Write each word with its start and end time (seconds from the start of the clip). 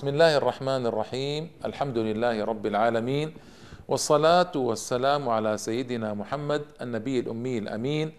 بسم 0.00 0.08
الله 0.08 0.36
الرحمن 0.36 0.86
الرحيم 0.86 1.50
الحمد 1.64 1.98
لله 1.98 2.44
رب 2.44 2.66
العالمين 2.66 3.34
والصلاة 3.88 4.52
والسلام 4.56 5.28
على 5.28 5.58
سيدنا 5.58 6.14
محمد 6.14 6.62
النبي 6.80 7.20
الأمي 7.20 7.58
الأمين 7.58 8.12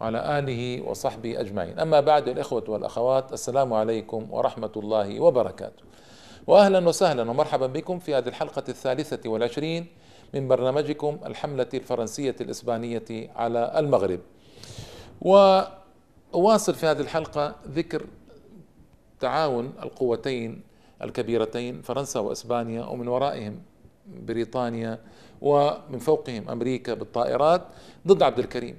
وعلى 0.00 0.38
آله 0.38 0.82
وصحبه 0.88 1.40
أجمعين 1.40 1.78
أما 1.78 2.00
بعد 2.00 2.28
الإخوة 2.28 2.64
والأخوات 2.68 3.32
السلام 3.32 3.72
عليكم 3.72 4.26
ورحمة 4.30 4.72
الله 4.76 5.20
وبركاته 5.20 5.82
وأهلا 6.46 6.88
وسهلا 6.88 7.30
ومرحبا 7.30 7.66
بكم 7.66 7.98
في 7.98 8.14
هذه 8.14 8.28
الحلقة 8.28 8.64
الثالثة 8.68 9.30
والعشرين 9.30 9.86
من 10.34 10.48
برنامجكم 10.48 11.18
الحملة 11.26 11.68
الفرنسية 11.74 12.36
الإسبانية 12.40 13.30
على 13.36 13.72
المغرب 13.76 14.20
وأواصل 15.20 16.74
في 16.74 16.86
هذه 16.86 17.00
الحلقة 17.00 17.54
ذكر 17.68 18.06
تعاون 19.20 19.72
القوتين 19.82 20.75
الكبيرتين 21.02 21.82
فرنسا 21.82 22.20
وإسبانيا 22.20 22.84
ومن 22.84 23.08
ورائهم 23.08 23.58
بريطانيا 24.26 24.98
ومن 25.40 25.98
فوقهم 25.98 26.48
أمريكا 26.48 26.94
بالطائرات 26.94 27.62
ضد 28.06 28.22
عبد 28.22 28.38
الكريم. 28.38 28.76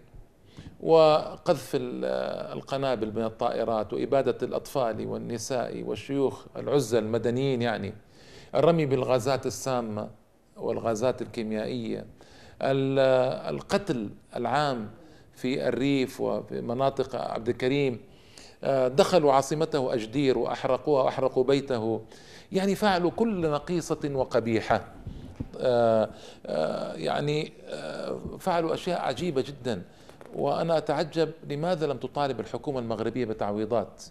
وقذف 0.80 1.72
القنابل 2.54 3.12
من 3.16 3.24
الطائرات 3.24 3.94
وإبادة 3.94 4.38
الأطفال 4.44 5.08
والنساء 5.08 5.84
والشيوخ 5.84 6.46
العزل 6.58 7.04
المدنيين 7.04 7.62
يعني 7.62 7.94
الرمي 8.56 8.86
بالغازات 8.86 9.46
السامة 9.46 10.10
والغازات 10.58 11.22
الكيميائية 11.22 12.06
القتل 13.50 14.10
العام 14.36 14.90
في 15.34 15.68
الريف 15.68 16.22
وفي 16.22 16.62
مناطق 16.62 17.16
عبد 17.16 17.50
الكريم 17.50 18.00
دخلوا 18.88 19.34
عاصمته 19.34 19.94
أجدير 19.94 20.38
وأحرقوها 20.38 21.04
وأحرقوا 21.04 21.44
بيته. 21.44 22.02
يعني 22.52 22.76
فعلوا 22.76 23.12
كل 23.12 23.50
نقيصة 23.52 24.12
وقبيحة. 24.14 24.86
آه، 25.60 26.10
آه، 26.46 26.94
يعني 26.94 27.52
فعلوا 28.40 28.74
أشياء 28.74 29.02
عجيبة 29.02 29.42
جدا. 29.42 29.82
وأنا 30.36 30.78
أتعجب 30.78 31.32
لماذا 31.50 31.88
لم 31.88 31.98
تطالب 31.98 32.40
الحكومة 32.40 32.80
المغربية 32.80 33.26
بتعويضات؟ 33.26 34.04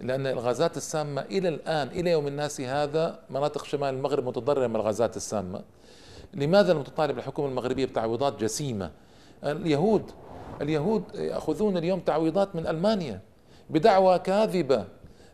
لأن 0.00 0.26
الغازات 0.26 0.76
السامة 0.76 1.22
إلى 1.22 1.48
الآن 1.48 1.88
إلى 1.88 2.10
يوم 2.10 2.26
الناس 2.26 2.60
هذا 2.60 3.18
مناطق 3.30 3.64
شمال 3.64 3.94
المغرب 3.94 4.26
متضررة 4.26 4.66
من 4.66 4.76
الغازات 4.76 5.16
السامة. 5.16 5.62
لماذا 6.34 6.72
لم 6.72 6.82
تطالب 6.82 7.18
الحكومة 7.18 7.48
المغربية 7.48 7.86
بتعويضات 7.86 8.40
جسيمة؟ 8.40 8.90
اليهود 9.44 10.10
اليهود 10.60 11.02
يأخذون 11.14 11.76
اليوم 11.76 12.00
تعويضات 12.00 12.56
من 12.56 12.66
ألمانيا. 12.66 13.20
بدعوى 13.70 14.18
كاذبة 14.18 14.84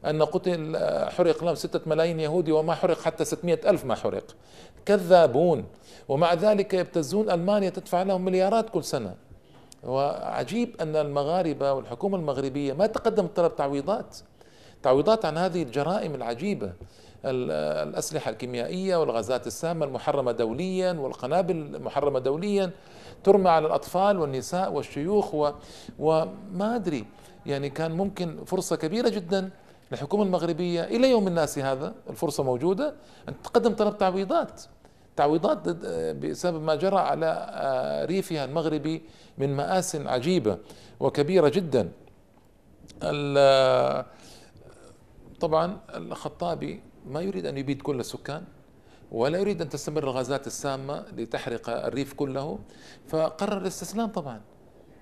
أن 0.06 0.23
قتل 0.23 0.77
حرق 1.11 1.45
لهم 1.45 1.55
ستة 1.55 1.81
ملايين 1.86 2.20
يهودي 2.20 2.53
وما 2.53 2.75
حرق 2.75 3.00
حتى 3.00 3.25
ستمائة 3.25 3.70
ألف 3.70 3.84
ما 3.84 3.95
حرق. 3.95 4.25
كذابون. 4.86 5.64
ومع 6.09 6.34
ذلك 6.34 6.75
يبتزون 6.75 7.31
ألمانيا 7.31 7.70
تدفع 7.70 8.03
لهم 8.03 8.25
مليارات 8.25 8.70
كل 8.70 8.84
سنة. 8.84 9.14
وعجيب 9.84 10.77
أن 10.81 10.97
المغاربة 10.97 11.73
والحكومة 11.73 12.19
المغربية 12.19 12.73
ما 12.73 12.86
تقدمت 12.86 13.36
طلب 13.36 13.56
تعويضات. 13.56 14.17
تعويضات 14.83 15.25
عن 15.25 15.39
هذه 15.39 15.62
الجرائم 15.62 16.14
العجيبة. 16.14 16.73
الأسلحة 17.24 18.30
الكيميائية 18.30 18.97
والغازات 18.97 19.47
السامة 19.47 19.86
المحرمة 19.86 20.33
دوليا 20.33 20.92
والقنابل 20.92 21.57
المحرمة 21.57 22.18
دوليا 22.18 22.70
ترمى 23.24 23.51
على 23.51 23.67
الأطفال 23.67 24.18
والنساء 24.18 24.73
والشيوخ 24.73 25.35
و... 25.35 25.51
وما 25.98 26.77
أدري. 26.77 27.05
يعني 27.46 27.70
كان 27.70 27.92
ممكن 27.92 28.45
فرصة 28.45 28.77
كبيرة 28.77 29.08
جدا 29.08 29.51
للحكومة 29.92 30.23
المغربية 30.23 30.84
إلى 30.84 31.11
يوم 31.11 31.28
الناس 31.28 31.58
هذا 31.58 31.95
الفرصة 32.11 32.42
موجودة. 32.42 32.95
أن 33.28 33.42
تقدم 33.42 33.74
طلب 33.74 33.98
تعويضات. 33.98 34.62
تعويضات 35.17 35.68
بسبب 36.17 36.62
ما 36.62 36.74
جرى 36.74 36.96
على 36.98 37.27
آه، 37.50 38.05
ريفها 38.05 38.45
المغربي 38.45 39.02
من 39.39 39.56
مآس 39.56 39.96
عجيبة 39.96 40.58
وكبيرة 41.00 41.48
جدا. 41.48 41.90
طبعا 45.40 45.80
الخطابي 45.95 46.83
ما 47.06 47.20
يريد 47.20 47.46
أن 47.46 47.58
يبيد 47.58 47.83
كل 47.83 48.00
السكان 48.00 48.45
ولا 49.12 49.39
يريد 49.39 49.62
أن 49.62 49.68
تستمر 49.68 50.05
الغازات 50.05 50.46
السامة 50.46 51.05
لتحرق 51.17 51.70
الريف 51.70 52.12
كله. 52.12 52.58
فقرر 53.08 53.58
الاستسلام 53.58 54.08
طبعا. 54.08 54.40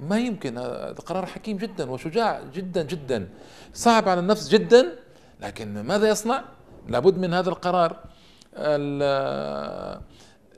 ما 0.01 0.19
يمكن 0.19 0.59
هذا 0.59 0.95
قرار 1.07 1.27
حكيم 1.27 1.57
جدا 1.57 1.91
وشجاع 1.91 2.43
جدا 2.55 2.83
جدا. 2.83 3.29
صعب 3.75 4.09
على 4.09 4.21
النفس 4.21 4.49
جدا 4.49 4.97
لكن 5.41 5.81
ماذا 5.81 6.09
يصنع؟ 6.09 6.45
لابد 6.89 7.19
من 7.19 7.35
هذا 7.35 7.49
القرار. 7.49 7.97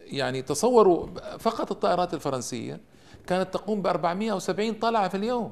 يعني 0.06 0.42
تصوروا 0.42 1.06
فقط 1.38 1.70
الطائرات 1.70 2.14
الفرنسية 2.14 2.80
كانت 3.26 3.54
تقوم 3.54 3.82
ب 3.82 3.86
470 3.86 4.74
طلعة 4.74 5.08
في 5.08 5.16
اليوم. 5.16 5.50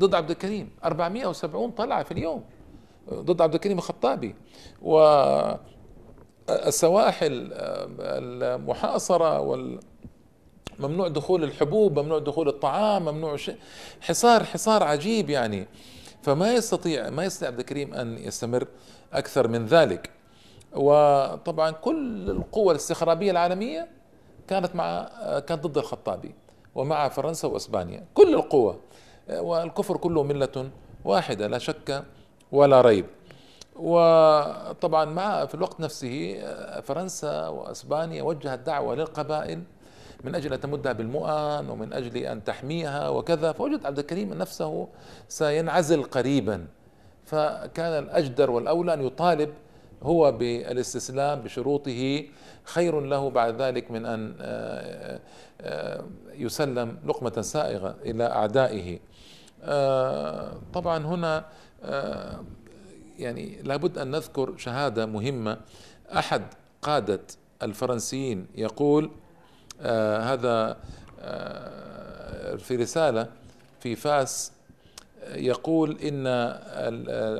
ضد 0.00 0.14
عبد 0.14 0.30
الكريم 0.30 0.70
470 0.84 1.70
طلعة 1.70 2.02
في 2.02 2.12
اليوم. 2.12 2.44
ضد 3.12 3.42
عبد 3.42 3.54
الكريم 3.54 3.78
الخطابي. 3.78 4.34
والسواحل 6.48 7.48
المحاصرة 8.00 9.40
وال 9.40 9.80
ممنوع 10.78 11.08
دخول 11.08 11.44
الحبوب 11.44 11.98
ممنوع 11.98 12.18
دخول 12.18 12.48
الطعام 12.48 13.04
ممنوع 13.04 13.36
شيء. 13.36 13.56
حصار 14.00 14.44
حصار 14.44 14.82
عجيب 14.82 15.30
يعني. 15.30 15.68
فما 16.22 16.52
يستطيع 16.52 17.10
ما 17.10 17.24
يستطيع 17.24 17.48
عبد 17.48 17.58
الكريم 17.58 17.94
أن 17.94 18.18
يستمر 18.18 18.66
أكثر 19.12 19.48
من 19.48 19.66
ذلك. 19.66 20.10
وطبعا 20.72 21.70
كل 21.70 22.30
القوى 22.30 22.70
الاستخرابية 22.70 23.30
العالمية 23.30 23.88
كانت 24.48 24.76
مع 24.76 25.10
كانت 25.38 25.66
ضد 25.66 25.78
الخطابي 25.78 26.34
ومع 26.74 27.08
فرنسا 27.08 27.48
وإسبانيا. 27.48 28.04
كل 28.14 28.34
القوى. 28.34 28.76
والكفر 29.30 29.96
كله 29.96 30.22
ملة 30.22 30.70
واحدة 31.04 31.46
لا 31.46 31.58
شك 31.58 32.04
ولا 32.52 32.80
ريب. 32.80 33.06
وطبعا 33.76 35.04
مع 35.04 35.46
في 35.46 35.54
الوقت 35.54 35.80
نفسه 35.80 36.44
فرنسا 36.80 37.48
وإسبانيا 37.48 38.22
وجهت 38.22 38.58
دعوة 38.58 38.94
للقبائل 38.94 39.62
من 40.24 40.34
أجل 40.34 40.52
أن 40.52 40.60
تمدها 40.60 40.92
بالمؤن 40.92 41.70
ومن 41.70 41.92
أجل 41.92 42.16
أن 42.16 42.44
تحميها 42.44 43.08
وكذا. 43.08 43.52
فوجد 43.52 43.86
عبد 43.86 43.98
الكريم 43.98 44.34
نفسه 44.34 44.88
سينعزل 45.28 46.02
قريبا. 46.02 46.66
فكان 47.24 48.02
الأجدر 48.04 48.50
والأولى 48.50 48.94
أن 48.94 49.06
يطالب 49.06 49.50
هو 50.02 50.32
بالاستسلام 50.32 51.40
بشروطه. 51.40 52.24
خير 52.64 53.00
له 53.00 53.30
بعد 53.30 53.62
ذلك 53.62 53.90
من 53.90 54.06
أن 54.06 54.34
آه، 54.40 55.20
آه، 55.60 56.04
يسلم 56.34 56.98
لقمة 57.06 57.40
سائغة 57.40 57.96
إلى 58.04 58.24
أعدائه. 58.24 58.98
آه، 59.62 60.52
طبعا 60.74 61.06
هنا 61.06 61.44
يعني 63.18 63.62
لابد 63.62 63.98
أن 63.98 64.10
نذكر 64.10 64.56
شهادة 64.56 65.06
مهمة. 65.06 65.58
أحد 66.16 66.42
قادة 66.82 67.20
الفرنسيين 67.62 68.46
يقول 68.54 69.10
هذا 70.32 70.76
آه 71.20 72.56
في 72.56 72.76
رسالة 72.76 73.26
في 73.80 73.96
فاس 73.96 74.52
يقول 75.34 75.98
إن 75.98 76.26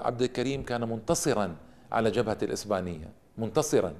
عبد 0.02 0.22
الكريم 0.22 0.62
كان 0.62 0.88
منتصرا 0.88 1.56
على 1.92 2.10
جبهة 2.10 2.38
الإسبانية 2.42 3.08
منتصرا. 3.38 3.92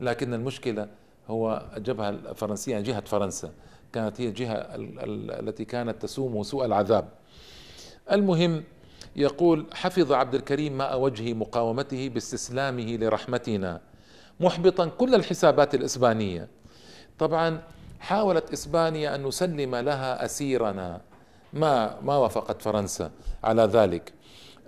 لكن 0.00 0.34
المشكلة 0.34 0.88
هو 1.28 1.62
الجبهة 1.76 2.08
الفرنسية 2.08 2.80
جهة 2.80 3.00
فرنسا. 3.00 3.50
كانت 3.92 4.20
هي 4.20 4.28
الجهة 4.28 4.54
التي 5.40 5.64
كانت 5.64 6.02
تسوم 6.02 6.42
سوء 6.42 6.64
العذاب. 6.64 7.08
المهم 8.12 8.64
يقول 9.16 9.66
حفظ 9.72 10.12
عبد 10.12 10.34
الكريم 10.34 10.78
ماء 10.78 11.00
وجه 11.00 11.34
مقاومته 11.34 12.08
باستسلامه 12.08 12.96
لرحمتنا 12.96 13.80
محبطا 14.40 14.86
كل 14.86 15.14
الحسابات 15.14 15.74
الإسبانية. 15.74 16.48
طبعا 17.18 17.62
حاولت 18.02 18.52
إسبانيا 18.52 19.14
أن 19.14 19.26
نسلم 19.26 19.76
لها 19.76 20.24
أسيرنا. 20.24 21.00
ما 21.52 22.00
ما 22.00 22.16
وافقت 22.16 22.62
فرنسا 22.62 23.10
على 23.44 23.62
ذلك. 23.62 24.12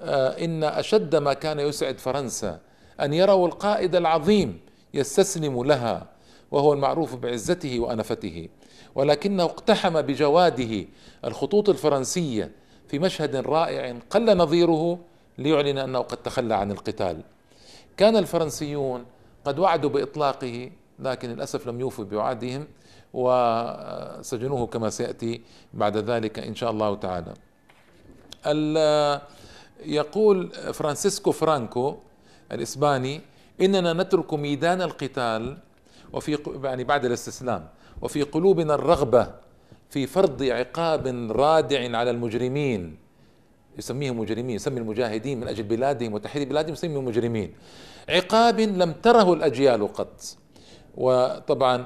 آه، 0.01 0.45
إن 0.45 0.65
أشد 0.65 1.17
ما 1.17 1.33
كان 1.35 1.61
يسعد 1.61 1.99
فرنسا 1.99 2.61
أن 3.01 3.13
يروا 3.13 3.47
القائد 3.47 3.97
العظيم 3.97 4.61
يستسلم 4.95 5.65
لها 5.65 6.07
وهو 6.51 6.73
المعروف 6.73 7.15
بعزته 7.15 7.81
وأنفته. 7.81 8.49
ولكنه 8.95 9.43
اقتحم 9.43 10.03
بجواده 10.03 10.85
الخطوط 11.25 11.69
الفرنسية 11.69 12.53
في 12.89 12.99
مشهد 12.99 13.37
رائع 13.37 13.97
قل 14.11 14.37
نظيره 14.37 14.99
ليعلن 15.39 15.79
أنه 15.79 15.99
قد 15.99 16.17
تخلى 16.17 16.55
عن 16.55 16.71
القتال. 16.71 17.21
كان 17.97 18.17
الفرنسيون 18.17 19.05
قد 19.45 19.59
وعدوا 19.59 19.91
بإطلاقه 19.91 20.71
لكن 20.99 21.29
للأسف 21.31 21.67
لم 21.67 21.81
يوفوا 21.81 22.05
بوعدهم. 22.05 22.67
وسجنوه 23.15 24.67
كما 24.67 24.91
سيأتي 24.91 25.41
بعد 25.75 25.97
ذلك 25.97 26.39
إن 26.39 26.55
شاء 26.55 26.71
الله 26.71 26.91
تعالى. 26.95 27.35
يقول 29.87 30.51
فرانسيسكو 30.51 31.33
فرانكو 31.33 31.97
الإسباني 32.53 33.21
إننا 33.61 33.93
نترك 33.93 34.35
ميدان 34.35 34.83
القتال 34.83 35.59
وفي 36.13 36.39
يعني 36.65 36.85
بعد 36.85 37.05
الاستسلام 37.05 37.69
وفي 38.03 38.23
قلوبنا 38.23 38.75
الرغبة 38.75 39.31
في 39.91 40.07
فرض 40.07 40.43
عقاب 40.43 41.07
رادع 41.31 41.99
على 41.99 42.11
المجرمين. 42.11 42.97
يسميهم 43.79 44.19
مجرمين 44.21 44.57
يسمي 44.57 44.81
المجاهدين 44.81 45.41
من 45.41 45.49
أجل 45.49 45.63
بلادهم 45.63 46.13
وتحرير 46.13 46.49
بلادهم 46.49 46.73
يسميهم 46.73 47.05
مجرمين. 47.05 47.55
عقاب 48.09 48.61
لم 48.61 48.93
تره 48.93 49.33
الأجيال 49.33 49.93
قط. 49.93 50.37
وطبعا 50.95 51.85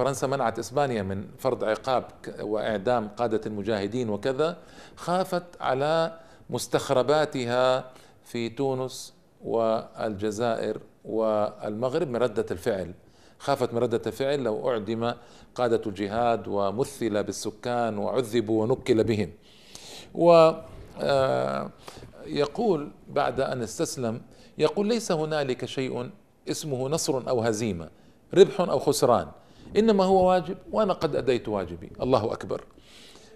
فرنسا 0.00 0.26
منعت 0.26 0.58
إسبانيا 0.58 1.02
من 1.02 1.26
فرض 1.38 1.64
عقاب 1.64 2.04
وإعدام 2.40 3.08
قادة 3.08 3.40
المجاهدين 3.46 4.10
وكذا 4.10 4.56
خافت 4.96 5.42
على 5.60 6.18
مستخرباتها 6.50 7.90
في 8.24 8.48
تونس 8.48 9.14
والجزائر 9.44 10.80
والمغرب 11.04 12.08
من 12.08 12.16
ردة 12.16 12.46
الفعل. 12.50 12.94
خافت 13.38 13.74
من 13.74 13.78
ردة 13.78 14.02
الفعل 14.06 14.42
لو 14.42 14.70
أعدم 14.70 15.14
قادة 15.54 15.80
الجهاد 15.86 16.48
ومثل 16.48 17.22
بالسكان 17.22 17.98
وعذبوا 17.98 18.62
ونكل 18.62 19.04
بهم. 19.04 19.30
ويقول 20.14 20.62
آه، 22.82 22.88
بعد 23.08 23.40
أن 23.40 23.62
استسلم 23.62 24.22
يقول 24.58 24.86
ليس 24.86 25.12
هنالك 25.12 25.64
شيء 25.64 26.10
اسمه 26.50 26.88
نصر 26.88 27.28
أو 27.28 27.40
هزيمة 27.40 27.88
ربح 28.34 28.60
أو 28.60 28.78
خسران. 28.78 29.28
إنما 29.76 30.04
هو 30.04 30.28
واجب 30.28 30.56
وأنا 30.72 30.92
قد 30.92 31.16
أديت 31.16 31.48
واجبي. 31.48 31.90
الله 32.02 32.32
أكبر. 32.32 32.64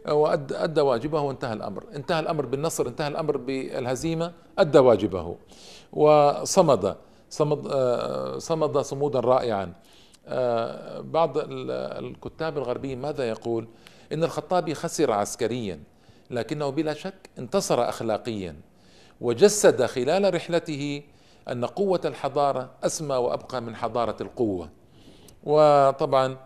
وأدى 0.09 0.81
واجبه 0.81 1.21
وانتهى 1.21 1.53
الأمر. 1.53 1.85
انتهى 1.95 2.21
الأمر 2.21 2.47
بالنصر 2.47 2.87
انتهى 2.87 3.09
الأمر 3.09 3.37
بالهزيمة 3.37 4.33
أدى 4.59 4.79
واجبه 4.79 5.37
وصمد 5.93 6.97
صمد 7.31 7.67
آه، 7.71 8.39
صمد 8.39 8.79
صمودا 8.79 9.21
رائعا. 9.21 9.73
آه، 10.27 11.01
بعض 11.01 11.33
الكتاب 11.37 12.59
الغربيين 12.59 13.01
ماذا 13.01 13.29
يقول؟ 13.29 13.69
إن 14.13 14.25
الخطابي 14.25 14.75
خسر 14.75 15.13
عسكريا 15.13 15.81
لكنه 16.31 16.71
بلا 16.71 16.95
شك 16.95 17.31
انتصر 17.39 17.89
اخلاقيا 17.89 18.57
وجسد 19.21 19.85
خلال 19.87 20.35
رحلته 20.35 21.03
أن 21.49 21.65
قوة 21.65 22.01
الحضارة 22.05 22.71
أسمى 22.85 23.17
وأبقى 23.17 23.63
من 23.63 23.77
حضارة 23.77 24.17
القوة. 24.21 24.69
وطبعا 25.45 26.37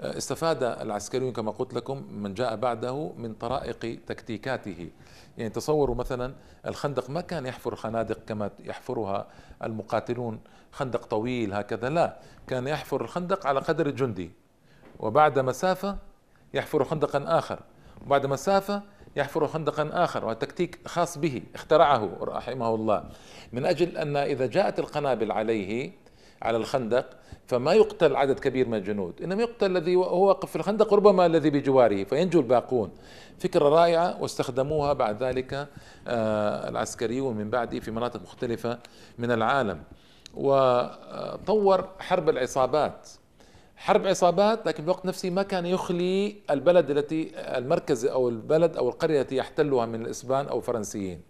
آه، 0.00 0.16
استفاد 0.18 0.62
العسكريون 0.62 1.32
كما 1.32 1.50
قلت 1.50 1.74
لكم 1.74 2.04
من 2.12 2.34
جاء 2.34 2.56
بعده 2.56 3.12
من 3.16 3.34
طرائق 3.34 4.00
تكتيكاته. 4.06 4.90
يعني 5.38 5.50
تصوروا 5.50 5.94
مثلا 5.94 6.34
الخندق 6.66 7.10
ما 7.10 7.20
كان 7.20 7.46
يحفر 7.46 7.74
خنادق 7.76 8.18
كما 8.26 8.50
يحفرها 8.60 9.26
المقاتلون 9.62 10.40
خندق 10.72 11.04
طويل 11.06 11.54
هكذا 11.54 11.88
لا 11.88 12.16
كان 12.46 12.66
يحفر 12.66 13.00
الخندق 13.04 13.46
على 13.46 13.60
قدر 13.60 13.86
الجندي 13.86 14.30
وبعد 15.00 15.38
مسافة 15.38 15.98
يحفر 16.54 16.84
خندقا 16.84 17.38
آخر. 17.38 17.60
وبعد 18.06 18.26
مسافة 18.26 18.82
يحفر 19.16 19.46
خندقا 19.46 19.90
آخر 19.92 20.24
وتكتيك 20.24 20.88
خاص 20.88 21.18
به 21.18 21.42
اخترعه 21.54 22.10
رحمه 22.20 22.74
الله. 22.74 23.04
من 23.52 23.66
أجل 23.66 23.96
أن 23.96 24.16
إذا 24.16 24.46
جاءت 24.46 24.78
القنابل 24.78 25.32
عليه 25.32 25.92
على 26.42 26.56
الخندق 26.56 27.06
فما 27.46 27.72
يقتل 27.72 28.16
عدد 28.16 28.38
كبير 28.38 28.68
من 28.68 28.78
الجنود 28.78 29.22
إنما 29.22 29.42
يقتل 29.42 29.76
الذي 29.76 29.96
هو 29.96 30.26
واقف 30.28 30.50
في 30.50 30.56
الخندق 30.56 30.94
ربما 30.94 31.26
الذي 31.26 31.50
بجواره 31.50 32.04
فينجو 32.04 32.40
الباقون. 32.40 32.90
فكرة 33.38 33.68
رائعة 33.68 34.22
واستخدموها 34.22 34.92
بعد 34.92 35.22
ذلك 35.22 35.68
آه، 36.08 36.68
العسكريون 36.68 37.36
من 37.36 37.50
بعده 37.50 37.80
في 37.80 37.90
مناطق 37.90 38.22
مختلفة 38.22 38.78
من 39.18 39.30
العالم. 39.30 39.82
وطور 40.34 41.88
حرب 41.98 42.28
العصابات. 42.28 43.08
حرب 43.76 44.06
عصابات 44.06 44.66
لكن 44.66 44.84
الوقت 44.84 45.06
نفسه 45.06 45.30
ما 45.30 45.42
كان 45.42 45.66
يخلي 45.66 46.36
البلد 46.50 46.90
التي 46.90 47.30
المركز 47.36 48.06
أو 48.06 48.28
البلد 48.28 48.76
أو 48.76 48.88
القرية 48.88 49.20
التي 49.20 49.36
يحتلها 49.36 49.86
من 49.86 50.02
الإسبان 50.02 50.46
أو 50.46 50.58
الفرنسيين. 50.58 51.20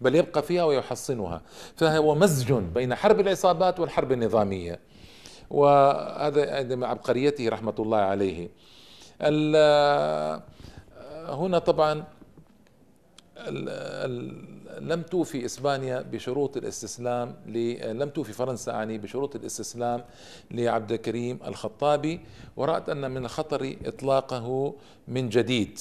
بل 0.00 0.14
يبقى 0.14 0.42
فيها 0.42 0.64
ويحصنها. 0.64 1.42
فهو 1.76 2.14
مزج 2.14 2.52
بين 2.52 2.94
حرب 2.94 3.20
العصابات 3.20 3.80
والحرب 3.80 4.12
النظامية. 4.12 4.80
وهذا 5.50 6.76
من 6.76 6.84
عبقريته 6.84 7.48
رحمة 7.48 7.74
الله 7.78 7.98
عليه. 7.98 8.48
هنا 11.28 11.58
طبعا 11.58 12.04
لم 14.80 15.02
توفي 15.02 15.44
إسبانيا 15.44 16.00
بشروط 16.00 16.56
الاستسلام 16.56 17.34
لم 17.46 18.08
توفي 18.08 18.32
فرنسا 18.32 18.72
يعني 18.72 18.98
بشروط 18.98 19.36
الاستسلام 19.36 20.04
لعبد 20.50 20.92
الكريم 20.92 21.38
الخطابي. 21.46 22.20
ورأت 22.56 22.88
أن 22.88 23.10
من 23.10 23.24
الخطر 23.24 23.76
إطلاقه 23.84 24.74
من 25.08 25.28
جديد. 25.28 25.78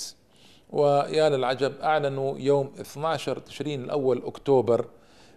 ويا 0.69 1.29
للعجب 1.29 1.73
أعلنوا 1.81 2.37
يوم 2.37 2.71
12 2.81 3.39
تشرين 3.39 3.83
الأول 3.83 4.23
أكتوبر 4.25 4.85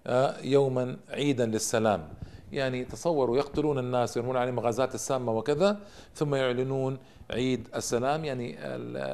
آه، 0.07 0.41
يوما 0.43 0.97
عيدا 1.11 1.47
للسلام. 1.47 2.09
يعني 2.53 2.85
تصوروا 2.85 3.37
يقتلون 3.37 3.79
الناس 3.79 4.17
يرمون 4.17 4.37
عليهم 4.37 4.61
غازات 4.61 4.95
السامة 4.95 5.33
وكذا 5.33 5.81
ثم 6.15 6.35
يعلنون 6.35 6.99
عيد 7.31 7.69
السلام 7.75 8.25
يعني 8.25 8.57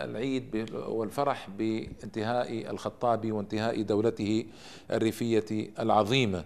العيد 0.05 0.71
والفرح 0.89 1.51
بانتهاء 1.59 2.71
الخطابي 2.71 3.33
وانتهاء 3.33 3.83
دولته 3.83 4.45
الريفية 4.91 5.71
العظيمة. 5.79 6.45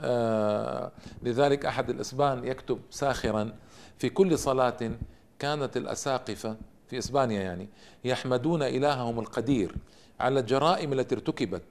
آه 0.00 0.92
لذلك 1.22 1.66
أحد 1.66 1.90
الإسبان 1.90 2.44
يكتب 2.44 2.78
ساخرا 2.90 3.52
في 3.98 4.08
كل 4.08 4.38
صلاة 4.38 4.90
كانت 5.38 5.76
الأساقفة 5.76 6.56
في 6.90 6.98
إسبانيا 6.98 7.42
يعني 7.42 7.68
يحمدون 8.04 8.62
إلههم 8.62 9.20
القدير 9.20 9.74
على 10.20 10.40
الجرائم 10.40 10.92
التي 10.92 11.14
ارتكبت 11.14 11.62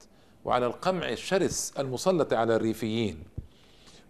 وعلى 0.45 0.65
القمع 0.65 1.09
الشرس 1.09 1.73
المسلط 1.79 2.33
على 2.33 2.55
الريفيين. 2.55 3.23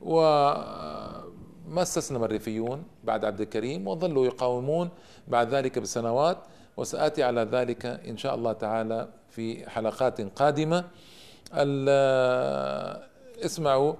وما 0.02 1.82
استسلم 1.82 2.24
الريفيون 2.24 2.84
بعد 3.04 3.26
عبد 3.26 3.42
الكريم 3.42 3.88
وظلوا 3.88 4.26
يقاومون 4.26 4.90
بعد 5.28 5.54
ذلك 5.54 5.80
بسنوات 5.80 6.38
وسآتي 6.78 7.24
على 7.24 7.42
ذلك 7.42 7.86
إن 7.86 8.18
شاء 8.18 8.36
الله 8.36 8.54
تعالى 8.54 9.08
في 9.30 9.70
حلقات 9.70 10.22
قادمة. 10.22 10.86
اسمعوا 13.46 13.94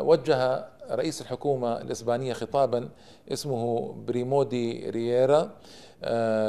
وجه 0.00 0.64
رئيس 0.90 1.20
الحكومة 1.20 1.80
الإسبانية 1.80 2.32
خطابا 2.32 2.88
اسمه 3.32 3.92
بريمو 4.06 4.66
دي 4.66 4.90
ريفيرا. 4.90 5.50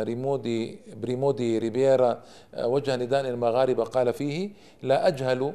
ريمو 0.04 0.54
دي 0.54 0.80
بريمو 1.02 1.42
دي 1.42 1.58
ريبيرا 1.58 2.24
وجه 2.58 2.96
نداء 2.96 3.30
المغاربة 3.30 3.84
قال 3.84 4.14
فيه 4.14 4.50
لا 4.84 5.08
أجهل 5.08 5.54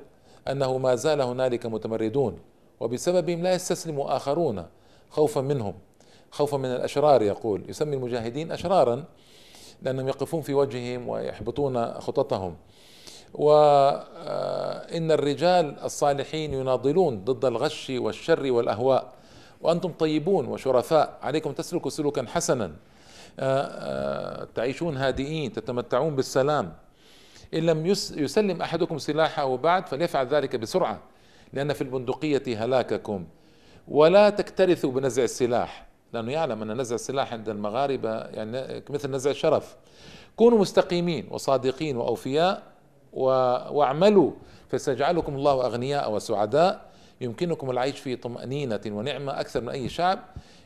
أنه 0.48 0.78
ما 0.78 0.94
زال 0.94 1.20
هنالك 1.20 1.66
متمردون 1.66 2.38
وبسببهم 2.80 3.42
لا 3.42 3.54
يستسلم 3.54 4.00
آخرون 4.00 4.66
خوفا 5.10 5.40
منهم 5.40 5.74
خوفا 6.30 6.56
من 6.56 6.64
الأشرار. 6.64 7.22
يقول 7.22 7.64
يسمي 7.68 7.96
المجاهدين 7.96 8.52
اشرارا 8.52 9.04
لأنهم 9.82 10.08
يقفون 10.08 10.40
في 10.40 10.54
وجههم 10.54 11.08
ويحبطون 11.08 11.94
خططهم. 11.94 12.56
وان 13.34 15.10
الرجال 15.10 15.80
الصالحين 15.84 16.54
يناضلون 16.54 17.24
ضد 17.24 17.44
الغش 17.44 17.92
والشر 17.96 18.52
والأهواء. 18.52 19.12
وأنتم 19.60 19.92
طيبون 19.92 20.46
وشرفاء. 20.46 21.18
عليكم 21.22 21.52
تسلكوا 21.52 21.90
سلوكا 21.90 22.26
حسنا. 22.28 22.72
تعيشون 24.54 24.96
هادئين 24.96 25.52
تتمتعون 25.52 26.16
بالسلام. 26.16 26.72
إن 27.54 27.66
لم 27.66 27.86
يسلم 28.16 28.62
أحدكم 28.62 28.98
سلاحه 28.98 29.56
بعد 29.56 29.86
فليفعل 29.86 30.26
ذلك 30.26 30.56
بسرعة 30.56 31.00
لأن 31.52 31.72
في 31.72 31.80
البندقية 31.80 32.64
هلاككم. 32.64 33.24
ولا 33.88 34.30
تكترثوا 34.30 34.92
بنزع 34.92 35.22
السلاح 35.22 35.86
لأنه 36.12 36.32
يعلم 36.32 36.62
أن 36.62 36.80
نزع 36.80 36.94
السلاح 36.94 37.32
عند 37.32 37.48
المغاربة 37.48 38.18
يعني 38.18 38.82
مثل 38.90 39.10
نزع 39.10 39.30
الشرف. 39.30 39.76
كونوا 40.36 40.58
مستقيمين 40.58 41.28
وصادقين 41.30 41.96
وأوفياء. 41.96 42.62
واعملوا. 43.12 44.30
فسيجعلكم 44.68 45.34
الله 45.34 45.66
أغنياء 45.66 46.12
وسعداء. 46.12 46.90
يمكنكم 47.20 47.70
العيش 47.70 47.98
في 47.98 48.16
طمأنينة 48.16 48.80
ونعمة 48.86 49.40
أكثر 49.40 49.60
من 49.60 49.68
أي 49.68 49.88
شعب. 49.88 50.18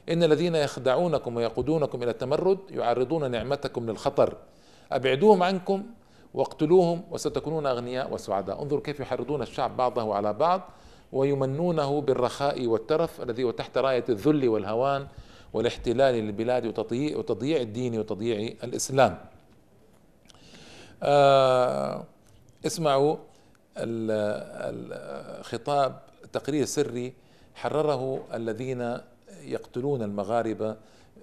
إن 0.08 0.22
الذين 0.22 0.54
يخدعونكم 0.54 1.36
ويقودونكم 1.36 2.02
إلى 2.02 2.10
التمرد 2.10 2.58
يعرضون 2.70 3.30
نعمتكم 3.30 3.90
للخطر. 3.90 4.36
أبعدوهم 4.92 5.42
عنكم 5.42 5.82
واقتلوهم 6.34 7.02
وستكونون 7.10 7.66
أغنياء 7.66 8.14
وسعداء. 8.14 8.62
انظروا 8.62 8.82
كيف 8.82 9.00
يحرضون 9.00 9.42
الشعب 9.42 9.76
بعضه 9.76 10.14
على 10.14 10.32
بعض 10.32 10.70
ويمنونه 11.12 12.00
بالرخاء 12.00 12.66
والترف 12.66 13.20
الذي 13.20 13.44
هو 13.44 13.50
تحت 13.50 13.78
راية 13.78 14.04
الذل 14.08 14.48
والهوان 14.48 15.06
والاحتلال 15.52 16.14
للبلاد 16.14 16.66
وتضييع, 16.66 17.60
الدين 17.60 17.98
وتضييع 17.98 18.54
الإسلام. 18.64 19.18
آه 21.02 22.04
اسمعوا 22.66 23.16
الخطاب 24.66 26.00
تقرير 26.33 26.64
سري 26.64 27.12
حرره 27.54 28.25
الذين 28.35 28.99
يقتلون 29.42 30.02
المغاربة 30.02 30.76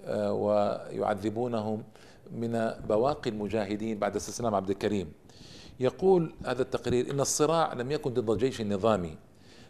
آه، 0.06 0.32
ويعذبونهم 0.32 1.82
من 2.32 2.74
بواقي 2.88 3.30
المجاهدين 3.30 3.98
بعد 3.98 4.16
استسلام 4.16 4.54
عبد 4.54 4.70
الكريم. 4.70 5.12
يقول 5.80 6.34
هذا 6.46 6.62
التقرير 6.62 7.10
إن 7.10 7.20
الصراع 7.20 7.72
لم 7.72 7.90
يكن 7.90 8.14
ضد 8.14 8.30
الجيش 8.30 8.60
النظامي 8.60 9.16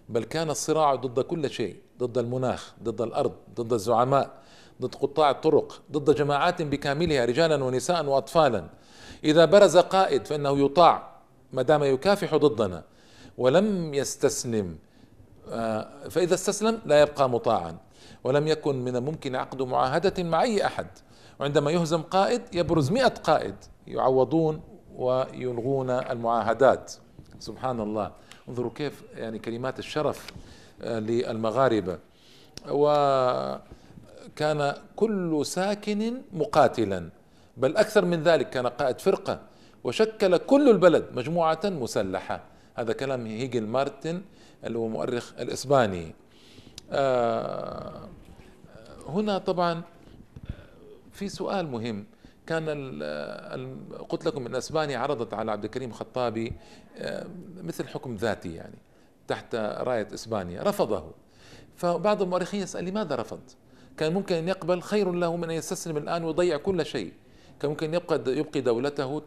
بل 0.08 0.24
كان 0.24 0.50
الصراع 0.50 0.94
ضد 0.94 1.20
كل 1.20 1.50
شيء 1.50 1.76
ضد 1.98 2.18
المناخ 2.18 2.74
ضد 2.82 3.00
الأرض 3.00 3.32
ضد 3.54 3.72
الزعماء 3.72 4.30
ضد 4.82 4.94
قطاع 4.94 5.30
الطرق 5.30 5.82
ضد 5.92 6.14
جماعات 6.14 6.62
بكاملها 6.62 7.24
رجالا 7.24 7.64
ونساء 7.64 8.06
واطفالا. 8.06 8.64
إذا 9.24 9.44
برز 9.44 9.76
قائد 9.76 10.26
فإنه 10.26 10.64
يطاع. 10.64 11.11
ما 11.52 11.62
دام 11.62 11.82
يكافح 11.82 12.34
ضدنا 12.34 12.84
ولم 13.38 13.94
يستسلم 13.94 14.78
آه، 15.50 16.08
فإذا 16.08 16.34
استسلم 16.34 16.80
لا 16.86 17.02
يبقى 17.02 17.30
مطاعا. 17.30 17.76
ولم 18.24 18.48
يكن 18.48 18.84
من 18.84 18.96
الممكن 18.96 19.36
عقد 19.36 19.62
معاهدة 19.62 20.22
مع 20.22 20.42
أي 20.42 20.66
أحد. 20.66 20.86
وعندما 21.40 21.70
يهزم 21.70 22.02
قائد 22.02 22.42
يبرز 22.52 22.90
مئة 22.90 23.08
قائد 23.08 23.54
يعوضون 23.86 24.60
ويلغون 24.96 25.90
المعاهدات. 25.90 26.92
سبحان 27.38 27.80
الله. 27.80 28.12
انظروا 28.48 28.70
كيف 28.74 29.02
يعني 29.16 29.38
كلمات 29.38 29.78
الشرف 29.78 30.32
آه، 30.82 30.98
للمغاربة. 30.98 31.98
وكان 32.70 33.62
كل 34.96 35.46
ساكن 35.46 36.22
مقاتلا. 36.32 37.08
بل 37.56 37.76
أكثر 37.76 38.04
من 38.04 38.22
ذلك 38.22 38.50
كان 38.50 38.66
قائد 38.66 39.00
فرقة. 39.00 39.40
وشكل 39.84 40.36
كل 40.36 40.70
البلد 40.70 41.06
مجموعة 41.12 41.60
مسلحة. 41.64 42.44
هذا 42.74 42.92
كلام 42.92 43.26
هيجل 43.26 43.66
مارتن 43.66 44.22
اللي 44.64 44.78
هو 44.78 44.88
مؤرخ 44.88 45.32
الإسباني. 45.38 46.14
آه، 46.90 48.08
هنا 49.08 49.38
طبعا 49.38 49.82
في 51.12 51.28
سؤال 51.28 51.66
مهم. 51.66 52.06
كان 52.46 52.68
قلت 54.08 54.26
لكم 54.26 54.46
إن 54.46 54.54
إسبانيا 54.54 54.98
عرضت 54.98 55.34
على 55.34 55.52
عبد 55.52 55.64
الكريم 55.64 55.90
الخطابي 55.90 56.52
آه، 56.96 57.26
مثل 57.62 57.88
حكم 57.88 58.14
ذاتي 58.14 58.54
يعني 58.54 58.78
تحت 59.28 59.54
راية 59.54 60.08
إسبانيا. 60.14 60.62
رفضه. 60.62 61.04
فبعض 61.76 62.22
المؤرخين 62.22 62.62
يسأل 62.62 62.84
لماذا 62.84 63.16
رفض؟ 63.16 63.40
كان 63.96 64.12
ممكن 64.12 64.34
أن 64.34 64.48
يقبل 64.48 64.82
خير 64.82 65.12
له 65.12 65.36
من 65.36 65.44
أن 65.44 65.50
يستسلم 65.50 65.96
الآن 65.96 66.24
ويضيع 66.24 66.56
كل 66.56 66.86
شيء. 66.86 67.12
كان 67.62 67.70
ممكن 67.70 67.94
يبقى 67.94 68.20
يبقي 68.26 68.60
دولته 68.60 69.22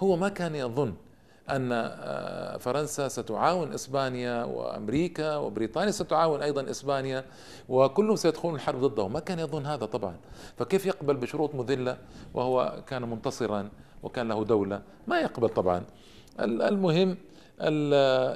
هو 0.00 0.16
ما 0.16 0.28
كان 0.28 0.54
يظن 0.54 0.94
أن 1.50 1.68
آه، 1.72 2.56
فرنسا 2.56 3.08
ستعاون 3.08 3.72
إسبانيا 3.72 4.44
وأمريكا 4.44 5.36
وبريطانيا 5.36 5.90
ستعاون 5.90 6.42
أيضا 6.42 6.70
إسبانيا 6.70 7.24
وكلهم 7.68 8.16
سيدخلون 8.16 8.54
الحرب 8.54 8.80
ضده 8.80 9.08
ما 9.08 9.20
كان 9.20 9.38
يظن 9.38 9.66
هذا 9.66 9.86
طبعا. 9.86 10.16
فكيف 10.56 10.86
يقبل 10.86 11.16
بشروط 11.16 11.54
مذلة 11.54 11.98
وهو 12.34 12.82
كان 12.86 13.02
منتصرا 13.02 13.68
وكان 14.02 14.28
له 14.28 14.44
دولة؟ 14.44 14.82
ما 15.06 15.20
يقبل 15.20 15.48
طبعا. 15.48 15.84
المهم 16.40 17.16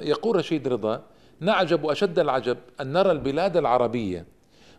يقول 0.01 0.35
رشيد 0.35 0.67
رضا 0.67 1.01
نعجب 1.39 1.85
أشد 1.85 2.19
العجب 2.19 2.57
أن 2.81 2.93
نرى 2.93 3.11
البلاد 3.11 3.57
العربية 3.57 4.25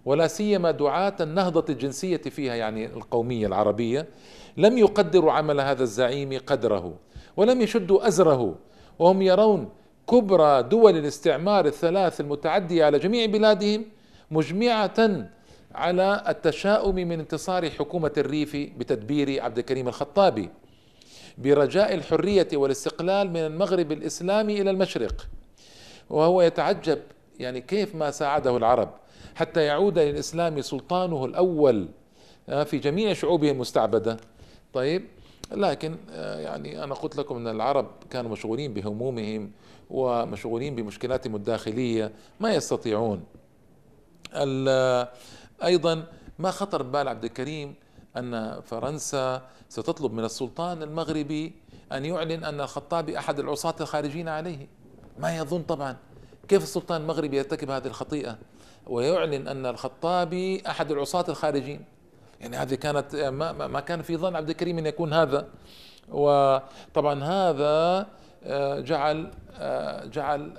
ولا 0.05 0.27
سيما 0.27 0.71
دعاة 0.71 1.17
النهضة 1.21 1.65
الجنسية 1.69 2.17
فيها 2.17 2.55
يعني 2.55 2.87
القومية 2.87 3.47
العربية 3.47 4.07
لم 4.57 4.79
يقدروا 4.79 5.33
عمل 5.33 5.61
هذا 5.61 5.83
الزعيم 5.83 6.39
قدره 6.47 6.95
ولم 7.37 7.61
يشدوا 7.61 8.09
أزره 8.09 8.55
وهم 8.99 9.23
يرون 9.23 9.69
كبرى 10.11 10.63
دول 10.63 10.97
الاستعمار 10.97 11.67
الثلاث 11.67 12.21
المتعدية 12.21 12.85
على 12.85 12.99
جميع 12.99 13.27
بلادهم 13.27 13.85
مجمعة 14.31 15.29
على 15.75 16.25
التشاؤم 16.29 16.95
من 16.95 17.21
انتصار 17.21 17.71
حكومة 17.71 18.13
الريف 18.19 18.57
بتدبير 18.57 19.43
عبد 19.43 19.59
الكريم 19.59 19.89
الخطابي 19.89 20.51
برجاء 21.39 21.95
الحرية 21.95 22.49
والاستقلال 22.53 23.31
من 23.31 23.37
المغرب 23.37 23.93
الإسلامي 23.93 24.61
إلى 24.61 24.71
المشرق. 24.71 25.27
وهو 26.11 26.43
يتعجب 26.43 26.99
يعني 27.39 27.61
كيف 27.61 27.95
ما 27.95 28.11
ساعده 28.11 28.57
العرب 28.57 28.91
حتى 29.35 29.63
يعود 29.63 29.99
للإسلام 29.99 30.61
سلطانه 30.61 31.25
الأول 31.25 31.89
آه، 32.49 32.65
في 32.65 32.79
جميع 32.79 33.13
شعوبه 33.13 33.51
المستعبدة 33.51 34.17
طيب 34.75 35.05
لكن 35.53 35.97
آه، 36.11 36.41
يعني 36.41 36.85
أنا 36.85 36.95
قلت 36.95 37.17
لكم 37.17 37.37
أن 37.37 37.49
العرب 37.49 37.87
كانوا 38.11 38.31
مشغولين 38.31 38.75
بهمومهم 38.75 39.51
ومشغولين 39.91 40.75
بمشكلاتهم 40.75 41.37
الداخلية 41.37 42.13
ما 42.41 42.55
يستطيعون. 42.55 43.25
أيضا 45.65 46.05
ما 46.39 46.51
خطر 46.51 46.83
ببال 46.83 47.09
عبد 47.09 47.25
الكريم 47.25 47.75
أن 48.17 48.61
فرنسا 48.61 49.43
ستطلب 49.69 50.13
من 50.13 50.25
السلطان 50.25 50.83
المغربي 50.83 51.53
أن 51.93 52.05
يعلن 52.05 52.45
أن 52.45 52.61
الخطابي 52.61 53.19
أحد 53.19 53.39
العصاة 53.39 53.75
الخارجين 53.81 54.29
عليه. 54.29 54.67
ما 55.19 55.37
يظن 55.37 55.63
طبعا. 55.63 55.97
كيف 56.49 56.63
السلطان 56.63 57.01
المغربي 57.03 57.37
يرتكب 57.37 57.71
هذه 57.71 57.87
الخطيئة؟ 57.87 58.39
ويعلن 58.87 59.49
أن 59.49 59.67
الخطابي 59.67 60.63
أحد 60.67 60.91
العصاة 60.91 61.25
الخارجين. 61.29 61.85
يعني 62.45 62.57
هذه 62.57 62.75
كانت 62.75 63.17
ما, 63.17 63.53
ما 63.53 63.81
كان 63.81 64.03
في 64.03 64.17
ظن 64.17 64.37
عبد 64.37 64.51
الكريم 64.51 64.79
إن 64.79 64.87
يكون 64.87 65.13
هذا. 65.13 65.49
وطبعا 66.09 67.25
هذا 67.25 68.07
آه، 68.45 68.81
جعل 68.81 69.31
آه، 69.57 70.05
جعل 70.05 70.53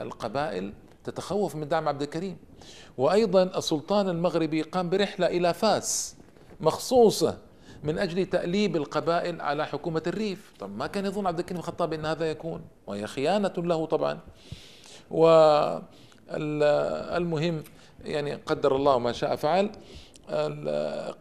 القبائل 0.00 0.72
تتخوف 1.04 1.56
من 1.56 1.68
دعم 1.68 1.88
عبد 1.88 2.02
الكريم. 2.02 2.36
وأيضا 2.98 3.42
السلطان 3.42 4.08
المغربي 4.08 4.62
قام 4.62 4.90
برحلة 4.90 5.26
إلى 5.26 5.54
فاس 5.54 6.16
مخصوصة 6.60 7.38
من 7.82 7.98
أجل 7.98 8.26
تأليب 8.26 8.76
القبائل 8.76 9.40
على 9.40 9.66
حكومة 9.66 10.02
الريف. 10.06 10.52
طب 10.58 10.76
ما 10.76 10.86
كان 10.86 11.06
يظن 11.06 11.26
عبد 11.26 11.38
الكريم 11.38 11.58
الخطاب 11.58 11.92
إن 11.92 12.06
هذا 12.06 12.30
يكون؟ 12.30 12.62
وهي 12.86 13.06
خيانة 13.06 13.52
له 13.56 13.86
طبعا. 13.86 14.18
والمهم 16.30 16.52
يعني 18.04 18.34
قدر 18.34 18.76
الله 18.76 18.98
ما 18.98 19.12
شاء 19.12 19.36
فعل. 19.36 19.70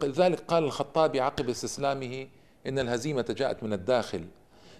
لذلك 0.03 0.39
قال 0.47 0.63
الخطابي 0.63 1.21
عقب 1.21 1.49
استسلامه 1.49 2.27
إن 2.67 2.79
الهزيمة 2.79 3.35
جاءت 3.37 3.63
من 3.63 3.73
الداخل 3.73 4.25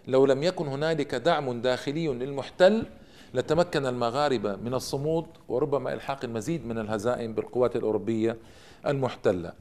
لو 0.08 0.26
لم 0.26 0.44
يكن 0.44 0.68
هنالك 0.68 1.16
دعم 1.16 1.62
داخلي 1.62 2.08
للمحتل 2.08 2.86
لتمكن 3.34 3.86
المغاربة 3.86 4.56
من 4.56 4.74
الصمود 4.74 5.26
وربما 5.48 5.94
إلحاق 5.94 6.20
المزيد 6.24 6.66
من 6.66 6.78
الهزائم 6.78 7.34
بالقوات 7.34 7.76
الأوروبية 7.76 8.38
المحتلة. 8.88 9.54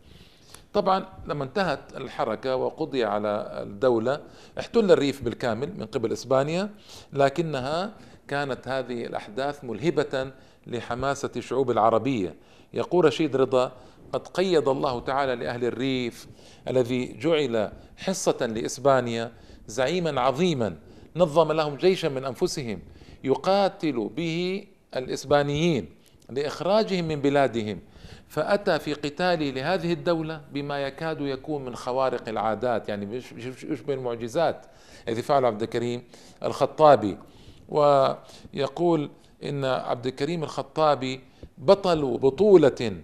طبعا 0.73 1.07
لما 1.27 1.45
انتهت 1.45 1.81
الحركة 1.97 2.57
وقضي 2.57 3.05
على 3.05 3.61
الدولة 3.63 4.21
احتل 4.59 4.91
الريف 4.91 5.23
بالكامل 5.23 5.73
من 5.79 5.87
قبل 5.87 6.13
إسبانيا 6.13 6.71
لكنها 7.13 7.93
كانت 8.29 8.69
هذه 8.69 9.05
الأحداث 9.07 9.65
ملهبة 9.65 10.31
لحماسة 10.67 11.31
الشعوب 11.37 11.71
العربية 11.71 12.35
يقول 12.75 13.05
رشيد 13.05 13.37
رضا 13.37 13.73
قد 14.13 14.29
قيد 14.29 14.69
الله 14.69 15.01
تعالى 15.01 15.35
لأهل 15.35 15.65
الريف 15.65 16.27
الذي 16.69 17.17
جعل 17.19 17.73
حصة 17.97 18.47
لإسبانيا 18.47 19.33
زعيما 19.67 20.21
عظيما 20.21 20.77
نظم 21.17 21.53
لهم 21.53 21.77
جيشا 21.77 22.07
من 22.07 22.25
أنفسهم 22.25 22.83
يقاتل 23.25 24.11
به 24.17 24.67
الإسبانيين 24.97 25.89
لإخراجهم 26.31 27.05
من 27.05 27.21
بلادهم. 27.21 27.81
فأتى 28.29 28.79
في 28.79 28.95
قتاله 28.95 29.51
لهذه 29.51 29.93
الدولة 29.93 30.41
بما 30.53 30.79
يكاد 30.79 31.21
يكون 31.21 31.65
من 31.65 31.77
خوارق 31.77 32.29
العادات 32.29 32.89
يعني 32.89 33.17
يشبه 33.71 33.95
المعجزات 33.95 34.67
الذي 35.09 35.23
فعل 35.23 35.45
عبد 35.45 35.63
الكريم 35.63 36.03
الخطابي. 36.43 37.19
ويقول 37.69 39.11
إن 39.45 39.65
عبد 39.65 40.07
الكريم 40.07 40.43
الخطابي 40.43 41.21
بطل 41.59 42.19
بطولة 42.19 42.97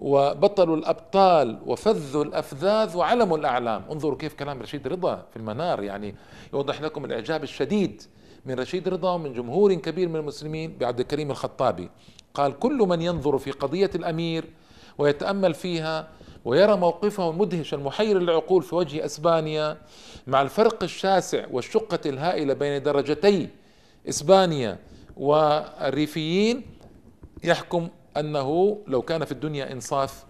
وبطلوا 0.00 0.76
الأبطال 0.76 1.58
وفذوا 1.66 2.24
الأفذاذ 2.24 2.96
وعلموا 2.96 3.38
الأعلام. 3.38 3.82
انظروا 3.92 4.16
كيف 4.18 4.34
كلام 4.34 4.62
رشيد 4.62 4.88
رضا 4.88 5.26
في 5.30 5.36
المنار 5.36 5.82
يعني 5.82 6.14
يوضح 6.54 6.82
لكم 6.82 7.04
الإعجاب 7.04 7.42
الشديد 7.42 8.02
من 8.46 8.54
رشيد 8.54 8.88
رضا 8.88 9.12
ومن 9.12 9.32
جمهور 9.32 9.74
كبير 9.74 10.08
من 10.08 10.16
المسلمين 10.16 10.76
بعبد 10.80 11.00
الكريم 11.00 11.30
الخطابي. 11.30 11.90
قال 12.34 12.58
كل 12.58 12.78
من 12.78 13.02
ينظر 13.02 13.38
في 13.38 13.50
قضية 13.50 13.90
الأمير 13.94 14.44
ويتأمل 14.98 15.54
فيها 15.54 16.08
ويرى 16.44 16.76
موقفه 16.76 17.30
المدهش 17.30 17.74
المحير 17.74 18.18
العقول 18.18 18.62
في 18.62 18.74
وجه 18.74 19.04
إسبانيا 19.04 19.76
مع 20.26 20.42
الفرق 20.42 20.82
الشاسع 20.82 21.46
والشقة 21.50 21.98
الهائلة 22.06 22.54
بين 22.54 22.82
درجتي 22.82 23.48
إسبانيا 24.08 24.78
والريفيين 25.16 26.62
يحكم 27.44 27.88
أنه 28.18 28.78
لو 28.86 29.02
كان 29.02 29.24
في 29.24 29.32
الدنيا 29.32 29.72
إنصاف 29.72 30.24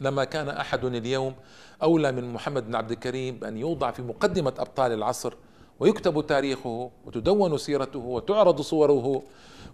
لما 0.00 0.24
كان 0.24 0.48
أحد 0.48 0.84
اليوم 0.84 1.34
أولى 1.82 2.12
من 2.12 2.32
محمد 2.32 2.66
بن 2.66 2.74
عبد 2.74 2.90
الكريم 2.90 3.36
بأن 3.36 3.56
يوضع 3.56 3.90
في 3.90 4.02
مقدمة 4.02 4.54
أبطال 4.58 4.92
العصر 4.92 5.34
ويكتب 5.80 6.26
تاريخه 6.26 6.90
وتدون 7.06 7.58
سيرته 7.58 7.98
وتعرض 7.98 8.60
صوره 8.60 9.22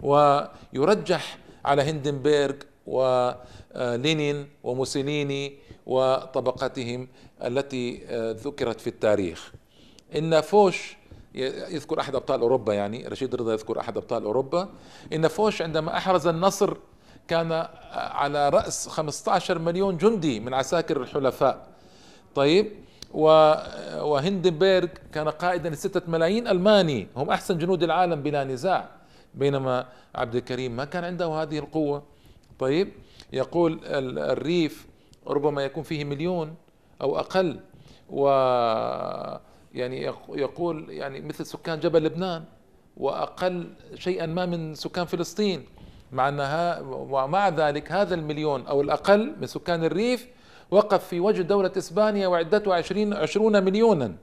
ويرجح 0.03 1.39
على 1.65 1.83
هندنبرغ 1.83 2.55
ولينين 2.87 4.49
وموسوليني 4.65 5.59
وطبقتهم 5.87 7.09
التي 7.45 8.05
ذكرت 8.45 8.81
في 8.81 8.87
التاريخ. 8.87 9.53
إن 10.17 10.41
فوش 10.41 10.97
يذكر 11.35 12.01
أحد 12.01 12.15
أبطال 12.15 12.41
أوروبا 12.41 12.75
يعني 12.75 13.09
رشيد 13.09 13.35
رضا 13.35 13.53
يذكر 13.53 13.81
أحد 13.81 13.97
أبطال 13.97 14.25
أوروبا. 14.25 14.69
إن 15.13 15.29
فوش 15.29 15.63
عندما 15.63 15.97
أحرز 15.97 16.27
النصر 16.27 16.77
كان 17.31 17.67
على 17.93 18.49
رأس 18.49 18.89
15 18.89 19.59
مليون 19.59 19.97
جندي 19.97 20.41
من 20.41 20.55
عساكر 20.55 21.03
الحلفاء. 21.03 21.67
طيب 22.35 22.73
وهندنبرغ 23.15 24.89
كان 25.13 25.29
قائدا 25.29 25.71
لستة 25.71 26.11
ملايين 26.11 26.49
ألماني. 26.49 27.07
هم 27.17 27.31
أحسن 27.31 27.59
جنود 27.59 27.83
العالم 27.83 28.23
بلا 28.23 28.45
نزاع 28.45 28.89
بينما 29.35 29.87
عبد 30.15 30.35
الكريم 30.35 30.77
ما 30.77 30.85
كان 30.85 31.05
عنده 31.05 31.27
هذه 31.27 31.59
القوة. 31.59 32.03
طيب 32.59 32.93
يقول 33.33 33.81
الريف 33.85 34.87
ربما 35.27 35.65
يكون 35.65 35.83
فيه 35.83 36.05
مليون 36.05 36.55
أو 37.03 37.19
أقل 37.19 37.61
و 38.11 38.29
يعني 39.75 40.03
يقول 40.29 40.91
يعني 40.91 41.21
مثل 41.21 41.47
سكان 41.47 41.81
جبل 41.81 42.05
لبنان 42.05 42.45
وأقل 42.97 43.71
شيئا 43.95 44.27
ما 44.27 44.47
من 44.47 44.75
سكان 44.75 45.05
فلسطين. 45.05 45.65
مع 46.13 46.29
أنها 46.29 46.81
ومع 46.91 47.49
ذلك 47.49 47.93
هذا 47.93 48.15
المليون 48.15 48.67
أو 48.67 48.81
الأقل 48.81 49.35
من 49.41 49.47
سكان 49.47 49.85
الريف 49.85 50.27
وقف 50.71 51.07
في 51.07 51.21
وجه 51.21 51.43
دولة 51.43 51.73
إسبانيا 51.79 52.29
وعدته 52.29 52.75
عشرين 52.75 53.15
عشرون 53.15 53.65
مليونا. 53.65 54.15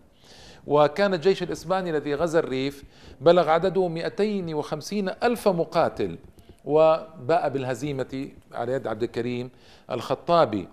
وكان 0.67 1.13
الجيش 1.13 1.43
الإسباني 1.43 1.89
الذي 1.89 2.15
غزا 2.15 2.39
الريف 2.39 2.83
بلغ 3.21 3.49
عدده 3.49 3.87
250 3.87 5.09
ألف 5.09 5.47
مقاتل 5.47 6.17
وباء 6.65 7.49
بالهزيمة 7.49 8.29
على 8.53 8.73
يد 8.73 8.87
عبد 8.87 9.03
الكريم 9.03 9.49
الخطابي. 9.91 10.67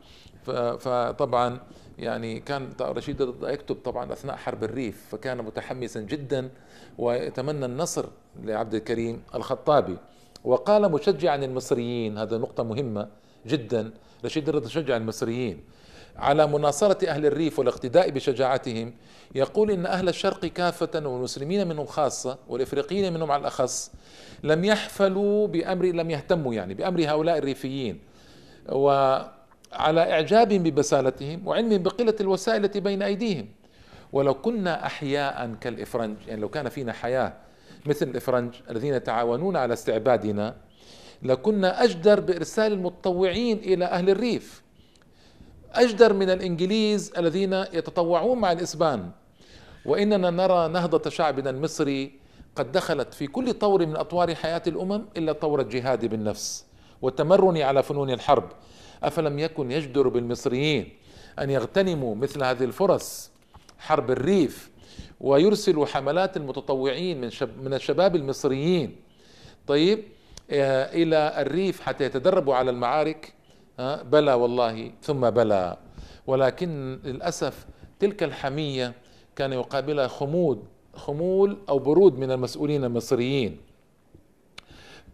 فطبعا 0.79 1.59
يعني 1.99 2.41
كان 2.41 2.73
رشيد 2.81 3.35
يكتب 3.43 3.75
طبعا 3.75 4.13
أثناء 4.13 4.37
حرب 4.37 4.65
الريف 4.65 5.07
فكان 5.11 5.39
متحمسا 5.39 6.01
جدا 6.01 6.51
ويتمنى 6.99 7.65
النصر 7.65 8.07
لعبد 8.43 8.75
الكريم 8.75 9.23
الخطابي. 9.35 9.97
وقال 10.45 10.93
مشجعا 10.93 11.37
المصريين 11.37 12.19
هذا 12.19 12.39
نقطة 12.39 12.63
مهمة 12.63 13.09
جدا 13.47 13.91
رشيد 14.25 14.49
الرضا 14.49 14.69
شجع 14.69 14.97
المصريين. 14.97 15.61
على 16.17 16.47
مناصرة 16.47 17.09
أهل 17.09 17.27
الريف 17.27 17.59
والاقتداء 17.59 18.11
بشجاعتهم 18.11 18.95
يقول 19.35 19.71
إن 19.71 19.87
أهل 19.87 20.09
الشرق 20.09 20.47
كافة 20.47 21.09
والمسلمين 21.09 21.69
منهم 21.69 21.87
خاصة 21.87 22.39
والإفريقيين 22.49 23.13
منهم 23.13 23.31
على 23.31 23.41
الأخص 23.41 23.93
لم 24.43 24.65
يحفلوا 24.65 25.47
بأمر 25.47 25.85
لم 25.85 26.11
يهتموا 26.11 26.55
يعني 26.55 26.75
بأمر 26.75 27.01
هؤلاء 27.01 27.39
الريفيين. 27.39 28.01
وعلى 28.69 30.13
إعجاب 30.13 30.49
ببسالتهم 30.49 31.49
وعلم 31.49 31.83
بقلة 31.83 32.15
الوسائل 32.21 32.65
التي 32.65 32.81
بين 32.81 33.03
أيديهم. 33.03 33.49
ولو 34.13 34.35
كنا 34.35 34.87
أحياء 34.87 35.55
كالإفرنج 35.61 36.17
يعني 36.29 36.41
لو 36.41 36.49
كان 36.49 36.69
فينا 36.69 36.93
حياة 36.93 37.33
مثل 37.87 38.09
الإفرنج 38.09 38.55
الذين 38.71 38.95
يتعاونون 38.95 39.57
على 39.57 39.73
استعبادنا 39.73 40.57
لكنا 41.23 41.85
أجدر 41.85 42.21
بإرسال 42.21 42.73
المتطوعين 42.73 43.59
إلى 43.59 43.85
أهل 43.85 44.11
الريف. 44.11 44.63
أجدر 45.73 46.13
من 46.13 46.31
الإنجليز 46.31 47.13
الذين 47.19 47.53
يتطوعون 47.53 48.39
مع 48.39 48.53
الإسبان. 48.53 49.11
وإننا 49.87 50.31
نرى 50.31 50.69
نهضة 50.69 51.11
شعبنا 51.11 51.51
المصري 51.51 52.13
قد 52.57 52.73
دخلت 52.73 53.15
في 53.15 53.27
كل 53.27 53.53
طور 53.53 53.87
من 53.87 53.97
أطوار 53.97 54.35
حياة 54.35 54.63
الأمم 54.67 55.05
إلا 55.17 55.33
طور 55.33 55.61
الجهاد 55.61 56.07
بالنفس 56.07 56.65
والتمرن 57.03 57.59
على 57.63 57.83
فنون 57.83 58.11
الحرب. 58.11 58.49
أفلم 59.03 59.39
يكن 59.39 59.71
يجدر 59.71 60.09
بالمصريين 60.09 60.93
أن 61.39 61.51
يغتنموا 61.51 62.15
مثل 62.15 62.45
هذه 62.45 62.65
الفرص 62.65 63.31
حرب 63.79 64.11
الريف 64.11 64.71
ويرسلوا 65.25 65.87
حملات 65.87 66.37
المتطوعين 66.37 67.21
من 67.21 67.31
شب 67.31 67.63
من 67.63 67.75
الشباب 67.75 68.17
المصريين. 68.17 68.97
طيب 69.67 70.05
آه، 70.51 70.93
إلى 70.93 71.43
الريف 71.43 71.81
حتى 71.81 72.05
يتدربوا 72.05 72.55
على 72.55 72.71
المعارك. 72.71 73.35
آه، 73.79 74.03
بلى 74.03 74.35
والله 74.35 74.93
ثم 75.03 75.31
بلى. 75.31 75.77
ولكن 76.27 76.99
للأسف 77.05 77.67
تلك 77.99 78.23
الحمية 78.23 78.93
كان 79.37 79.53
يقابلها 79.53 80.09
خمود 80.09 80.65
خمول 80.95 81.57
أو 81.69 81.79
برود 81.79 82.19
من 82.19 82.31
المسؤولين 82.31 82.85
المصريين. 82.85 83.61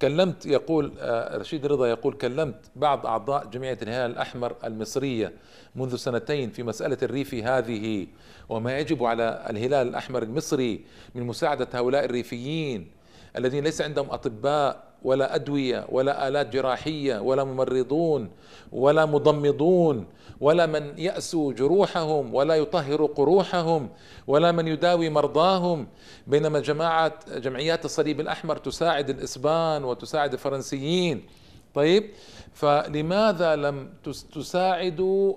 كلمت 0.02 0.46
يقول 0.46 0.92
آه، 0.98 1.36
رشيد 1.36 1.66
رضا 1.66 1.88
يقول 1.88 2.14
كلمت 2.14 2.56
بعض 2.76 3.06
أعضاء 3.06 3.46
جمعية 3.46 3.78
الهلال 3.82 4.10
الأحمر 4.10 4.56
المصرية 4.64 5.32
منذ 5.74 5.96
سنتين 5.96 6.50
في 6.50 6.62
مسألة 6.62 6.98
الريف 7.02 7.34
هذه 7.34 8.06
وما 8.48 8.78
يجب 8.78 9.04
على 9.04 9.46
الهلال 9.50 9.88
الأحمر 9.88 10.22
المصري 10.22 10.84
من 11.14 11.22
مساعدة 11.22 11.68
هؤلاء 11.74 12.04
الريفيين 12.04 12.90
الذين 13.36 13.64
ليس 13.64 13.82
عندهم 13.82 14.10
أطباء 14.10 14.89
ولا 15.02 15.34
أدوية 15.34 15.86
ولا 15.88 16.28
آلات 16.28 16.52
جراحية 16.52 17.18
ولا 17.18 17.44
ممرضون 17.44 18.30
ولا 18.72 19.06
مضمضون 19.06 20.06
ولا 20.40 20.66
من 20.66 20.98
ياسو 20.98 21.52
جروحهم 21.52 22.34
ولا 22.34 22.54
يطهر 22.54 23.06
قروحهم 23.06 23.88
ولا 24.26 24.52
من 24.52 24.68
يداوي 24.68 25.10
مرضاهم. 25.10 25.86
بينما 26.26 26.60
جماعة 26.60 27.14
جمعيات 27.36 27.84
الصليب 27.84 28.20
الأحمر 28.20 28.56
تساعد 28.56 29.10
الإسبان 29.10 29.84
وتساعد 29.84 30.32
الفرنسيين. 30.32 31.26
طيب 31.74 32.10
فلماذا 32.52 33.56
لم 33.56 33.88
تساعدوا 34.34 35.34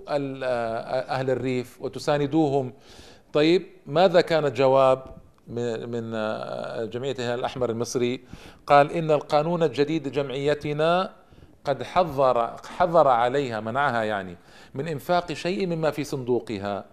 أهل 1.15 1.29
الريف 1.29 1.81
وتساندوهم؟ 1.81 2.73
طيب 3.33 3.65
ماذا 3.85 4.21
كان 4.21 4.45
الجواب؟ 4.45 5.22
من 5.47 6.11
آه، 6.15 6.85
جمعية 6.85 7.11
الهلال 7.11 7.39
الأحمر 7.39 7.69
المصري 7.69 8.21
قال 8.67 8.91
إن 8.91 9.11
القانون 9.11 9.63
الجديد 9.63 10.07
لجمعيتنا 10.07 11.13
قد 11.65 11.83
حظر 11.83 12.55
حظر 12.77 13.07
عليها 13.07 13.59
منعها 13.59 14.03
يعني 14.03 14.37
من 14.73 14.87
إنفاق 14.87 15.33
شيء 15.33 15.67
مما 15.67 15.91
في 15.91 16.03
صندوقها. 16.03 16.85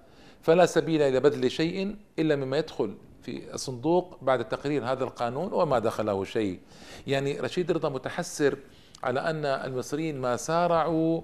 فلا 0.42 0.66
سبيل 0.66 1.02
إلى 1.02 1.20
بذل 1.20 1.50
شيء 1.50 1.96
إلا 2.18 2.36
مما 2.36 2.58
يدخل 2.58 2.94
في 3.22 3.54
الصندوق 3.54 4.18
بعد 4.22 4.48
تقرير 4.48 4.84
هذا 4.84 5.04
القانون 5.04 5.52
وما 5.52 5.78
دخله 5.78 6.24
شيء. 6.24 6.60
يعني 7.06 7.40
رشيد 7.40 7.72
رضا 7.72 7.88
متحسر 7.88 8.58
على 9.02 9.20
أن 9.20 9.44
المصريين 9.44 10.20
ما 10.20 10.36
سارعوا 10.36 11.20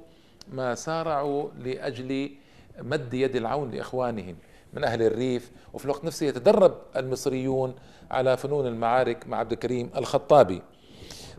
ما 0.52 0.74
سارعوا 0.74 1.48
لأجل 1.64 2.30
مد 2.78 3.14
يد 3.14 3.36
العون 3.36 3.70
لإخوانهم 3.70 4.36
من 4.72 4.84
أهل 4.84 5.02
الريف 5.02 5.50
وفي 5.72 5.84
الوقت 5.84 6.04
نفسه 6.04 6.26
يتدرب 6.26 6.74
المصريون 6.96 7.74
على 8.10 8.36
فنون 8.36 8.66
المعارك 8.66 9.26
مع 9.26 9.38
عبد 9.38 9.52
الكريم 9.52 9.90
الخطابي. 9.96 10.62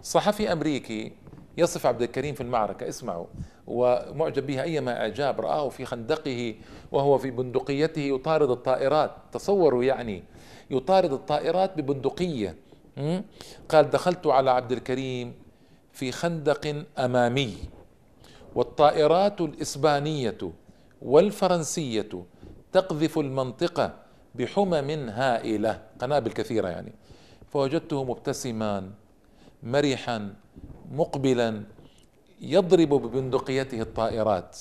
صحفي 0.03 0.51
أمريكي 0.51 1.11
يصف 1.57 1.85
عبد 1.85 2.01
الكريم 2.01 2.35
في 2.35 2.41
المعركة 2.41 2.87
اسمعوا 2.87 3.25
ومعجب 3.67 4.47
بها 4.47 4.63
أيما 4.63 5.01
إعجاب 5.01 5.41
رآه 5.41 5.69
في 5.69 5.85
خندقه 5.85 6.55
وهو 6.91 7.17
في 7.17 7.31
بندقيته 7.31 8.01
يطارد 8.01 8.49
الطائرات. 8.49 9.11
تصوروا 9.31 9.83
يعني 9.83 10.23
يطارد 10.69 11.13
الطائرات 11.13 11.77
ببندقية 11.77 12.55
قال 13.69 13.89
دخلت 13.89 14.27
على 14.27 14.51
عبد 14.51 14.71
الكريم 14.71 15.33
في 15.93 16.11
خندق 16.11 16.85
أمامي 16.97 17.57
والطائرات 18.55 19.41
الإسبانية 19.41 20.37
والفرنسية 21.01 22.25
تقذف 22.71 23.19
المنطقة 23.19 23.93
بحمم 24.35 25.09
هائلة 25.09 25.81
قنابل 25.99 26.31
كثيرة 26.31 26.67
يعني. 26.67 26.93
فوجدته 27.47 28.03
مبتسما 28.03 28.91
مرحا 29.63 30.33
مقبلا 30.91 31.63
يضرب 32.41 32.89
ببندقيته 32.89 33.81
الطائرات. 33.81 34.57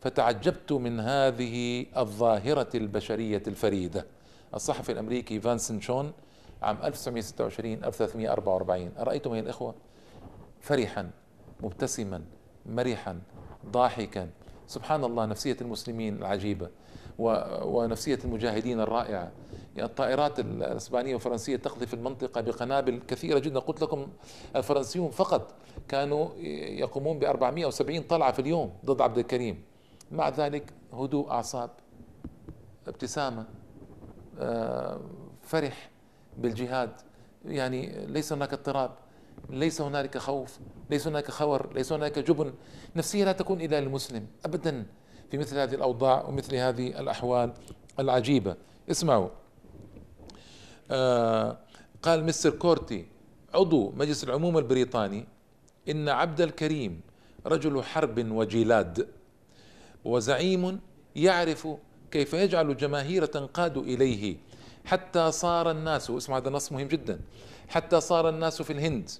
فتعجبت 0.00 0.72
من 0.72 1.00
هذه 1.00 1.86
الظاهرة 1.96 2.68
البشرية 2.74 3.42
الفريدة. 3.46 4.06
الصحفي 4.54 4.92
الأمريكي 4.92 5.40
فانسن 5.40 5.80
شون 5.80 6.12
عام 6.62 6.78
1926 6.82 7.84
1344 7.84 8.92
أرأيتم 8.98 9.34
يا 9.34 9.40
الإخوة؟ 9.40 9.74
فرحا 10.60 11.10
مبتسما 11.60 12.22
مرحا 12.66 13.20
ضاحكا. 13.66 14.30
سبحان 14.66 15.04
الله 15.04 15.26
نفسية 15.26 15.56
المسلمين 15.60 16.16
العجيبة 16.16 16.68
ونفسية 17.18 18.18
المجاهدين 18.24 18.80
الرائعة. 18.80 19.32
يعني 19.76 19.88
الطائرات 19.88 20.40
الإسبانية 20.40 21.12
والفرنسية 21.14 21.56
تقذف 21.56 21.94
المنطقة 21.94 22.40
بقنابل 22.40 23.00
كثيرة 23.08 23.38
جدا. 23.38 23.58
قلت 23.60 23.82
لكم 23.82 24.06
الفرنسيون 24.56 25.10
فقط 25.10 25.54
كانوا 25.88 26.28
يقومون 26.78 27.18
ب 27.18 27.24
470 27.24 28.02
طلعة 28.02 28.32
في 28.32 28.38
اليوم 28.38 28.72
ضد 28.84 29.00
عبد 29.00 29.18
الكريم. 29.18 29.64
مع 30.12 30.28
ذلك 30.28 30.72
هدوء 30.92 31.30
أعصاب 31.30 31.70
ابتسامة 32.88 33.46
آه، 34.38 35.00
فرح 35.42 35.90
بالجهاد. 36.38 36.90
يعني 37.44 38.06
ليس 38.06 38.32
هناك 38.32 38.52
اضطراب. 38.52 38.90
ليس 39.50 39.80
هنالك 39.80 40.18
خوف 40.18 40.58
ليس 40.90 41.06
هناك 41.06 41.30
خور 41.30 41.72
ليس 41.74 41.92
هناك 41.92 42.18
جبن. 42.18 42.52
نفسية 42.96 43.24
لا 43.24 43.32
تكون 43.32 43.60
إلا 43.60 43.80
للمسلم 43.80 44.26
أبدا. 44.44 44.86
في 45.30 45.38
مثل 45.38 45.58
هذه 45.58 45.74
الأوضاع 45.74 46.24
ومثل 46.24 46.54
هذه 46.54 47.00
الأحوال 47.00 47.52
العجيبة. 48.00 48.56
اسمعوا. 48.90 49.28
آه 50.90 51.58
قال 52.02 52.24
مستر 52.24 52.50
كورتي 52.50 53.06
عضو 53.54 53.92
مجلس 53.96 54.24
العموم 54.24 54.58
البريطاني 54.58 55.26
إن 55.88 56.08
عبد 56.08 56.40
الكريم 56.40 57.00
رجل 57.46 57.82
حرب 57.82 58.30
وجلاد 58.30 59.08
وزعيم 60.04 60.80
يعرف 61.16 61.68
كيف 62.10 62.34
يجعل 62.34 62.70
الجماهير 62.70 63.26
تنقاد 63.26 63.76
إليه 63.76 64.36
حتى 64.84 65.32
صار 65.32 65.70
الناس 65.70 66.10
اسمع 66.10 66.36
هذا 66.36 66.50
نص 66.50 66.72
مهم 66.72 66.88
جدا 66.88 67.20
حتى 67.68 68.00
صار 68.00 68.28
الناس 68.28 68.62
في 68.62 68.72
الهند 68.72 69.10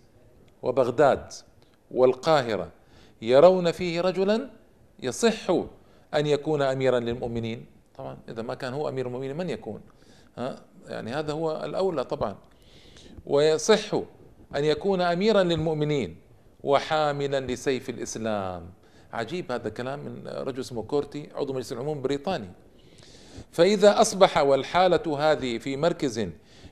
وبغداد 0.63 1.33
والقاهرة 1.91 2.71
يرون 3.23 3.73
فيه 3.73 4.01
رجلا 4.01 4.51
يصح 5.03 5.51
أن 6.15 6.27
يكون 6.27 6.63
أميرا 6.63 7.01
للمؤمنين. 7.01 7.67
طبعا 7.95 8.19
إذا 8.29 8.43
ما 8.43 8.55
كان 8.55 8.73
هو 8.73 8.89
أمير 8.89 9.07
المؤمنين 9.07 9.37
من 9.37 9.51
يكون؟ 9.51 9.81
ها؟ 10.39 10.63
يعني 10.89 11.11
هذا 11.11 11.33
هو 11.33 11.65
الأولى 11.65 12.05
طبعا. 12.05 12.37
ويصح 13.27 13.95
أن 14.57 14.65
يكون 14.65 15.01
أميرا 15.01 15.43
للمؤمنين 15.43 16.17
وحاملا 16.63 17.41
لسيف 17.41 17.91
الإسلام. 17.91 18.71
عجيب 19.13 19.53
هذا 19.53 19.69
كلام 19.69 19.99
من 19.99 20.29
رجل 20.29 20.61
اسمه 20.61 20.83
كورتي 20.83 21.29
عضو 21.35 21.53
مجلس 21.53 21.73
العموم 21.73 22.03
بريطاني 22.03 22.49
فإذا 23.53 24.01
أصبح 24.01 24.39
والحالة 24.39 25.19
هذه 25.19 25.59
في 25.59 25.77
مركز 25.77 26.29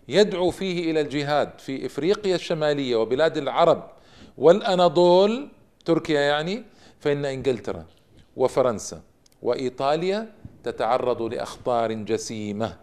يدعو 0.08 0.50
فيه 0.50 0.90
إلى 0.90 1.00
الجهاد 1.00 1.50
في 1.58 1.86
إفريقيا 1.86 2.34
الشمالية 2.34 2.96
وبلاد 2.96 3.36
العرب 3.36 3.90
والأناضول 4.38 5.48
تركيا 5.84 6.20
يعني 6.20 6.64
فإن 7.00 7.24
إنجلترا 7.24 7.84
وفرنسا 8.36 9.00
وإيطاليا 9.42 10.32
تتعرض 10.64 11.22
لأخطار 11.22 11.92
جسيمة. 11.92 12.76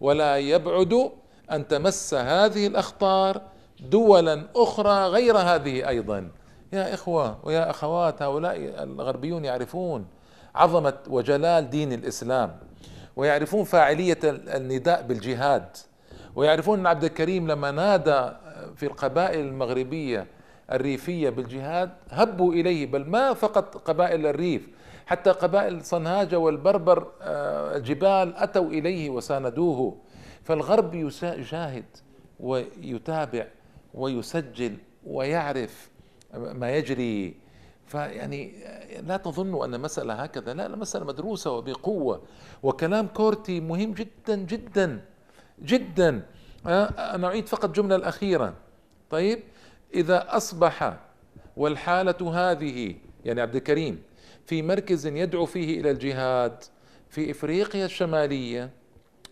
ولا 0.00 0.38
يبعد 0.38 1.10
أن 1.52 1.68
تمس 1.68 2.14
هذه 2.14 2.66
الأخطار 2.66 3.42
دولا 3.80 4.46
أخرى 4.56 5.06
غير 5.06 5.38
هذه 5.38 5.88
أيضا. 5.88 6.30
يا 6.72 6.94
إخوة 6.94 7.38
ويا 7.42 7.70
أخوات 7.70 8.22
هؤلاء 8.22 8.56
الغربيون 8.82 9.44
يعرفون 9.44 10.06
عظمة 10.54 10.98
وجلال 11.08 11.70
دين 11.70 11.92
الإسلام 11.92 12.58
ويعرفون 13.16 13.64
فاعلية 13.64 14.18
النداء 14.24 15.02
بالجهاد. 15.02 15.76
ويعرفون 16.36 16.78
أن 16.78 16.86
عبد 16.86 17.04
الكريم 17.04 17.50
لما 17.50 17.70
نادى 17.70 18.32
في 18.76 18.86
القبائل 18.86 19.40
المغربية 19.40 20.26
الريفية 20.72 21.30
بالجهاد 21.30 21.90
هبوا 22.10 22.52
إليه 22.52 22.86
بل 22.86 23.04
ما 23.06 23.34
فقط 23.34 23.76
قبائل 23.76 24.26
الريف 24.26 24.68
حتى 25.06 25.30
قبائل 25.30 25.84
صنهاجة 25.84 26.38
والبربر 26.38 27.06
آه، 27.22 27.76
الجبال 27.76 28.36
أتوا 28.36 28.66
إليه 28.66 29.10
وساندوه. 29.10 29.96
فالغرب 30.42 30.94
يشاهد 31.22 31.84
ويتابع 32.40 33.46
ويسجل 33.94 34.76
ويعرف 35.06 35.90
ما 36.34 36.70
يجري. 36.76 37.34
فيعني 37.86 38.52
لا 39.02 39.16
تظنوا 39.16 39.64
أن 39.64 39.80
مسألة 39.80 40.14
هكذا 40.14 40.54
لا 40.54 40.76
مسألة 40.76 41.04
مدروسة 41.04 41.50
وبقوة. 41.50 42.22
وكلام 42.62 43.06
كورتي 43.06 43.60
مهم 43.60 43.92
جدا 43.92 44.36
جدا. 44.36 45.00
جدا. 45.62 46.22
آه، 46.66 46.84
أنا 47.14 47.26
اعيد 47.26 47.46
فقط 47.46 47.70
جملة 47.70 47.96
الأخيرة. 47.96 48.54
طيب 49.10 49.40
إذا 49.94 50.36
أصبح 50.36 50.98
والحالة 51.56 52.30
هذه 52.34 52.94
يعني 53.24 53.40
عبد 53.40 53.56
الكريم 53.56 54.02
في 54.46 54.62
مركز 54.62 55.06
يدعو 55.06 55.46
فيه 55.46 55.80
إلى 55.80 55.90
الجهاد 55.90 56.64
في 57.08 57.30
إفريقيا 57.30 57.84
الشمالية 57.84 58.70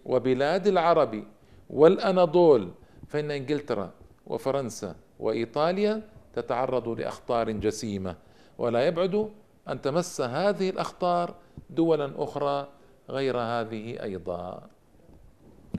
وبلاد 0.07 0.67
العرب 0.67 1.25
والأناضول 1.71 2.71
فإن 3.09 3.31
إنجلترا 3.31 3.91
وفرنسا 4.27 4.95
وإيطاليا 5.21 6.03
تتعرض 6.35 6.89
لأخطار 6.89 7.51
جسيمة. 7.51 8.17
ولا 8.59 8.87
يبعد 8.87 9.31
أن 9.69 9.81
تمس 9.81 10.21
هذه 10.21 10.71
الأخطار 10.71 11.35
دولا 11.71 12.13
أخرى 12.17 12.69
غير 13.11 13.39
هذه 13.39 14.03
أيضا. 14.03 14.63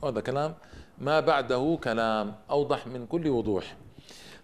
هذا 0.04 0.22
كلام. 0.22 0.54
ما 0.98 1.20
بعده 1.20 1.80
كلام 1.84 2.36
أوضح 2.50 2.88
من 2.88 3.06
كل 3.06 3.28
وضوح. 3.28 3.76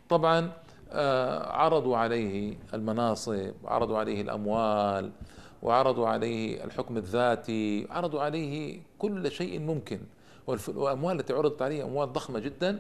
طبعا 0.10 0.52
آه، 0.92 1.52
عرضوا 1.52 1.98
عليه 1.98 2.58
المناصب 2.74 3.54
عرضوا 3.66 3.98
عليه 3.98 4.22
الأموال 4.22 5.12
وعرضوا 5.62 6.08
عليه 6.08 6.64
الحكم 6.64 6.98
الذاتي 6.98 7.88
عرضوا 7.90 8.22
عليه 8.22 8.82
كل 9.00 9.32
شيء 9.32 9.60
ممكن. 9.60 10.00
والاموال 10.48 11.20
التي 11.20 11.34
عرضت 11.34 11.62
عليه 11.62 11.84
أموال 11.84 12.14
ضخمة 12.14 12.40
جدا. 12.40 12.80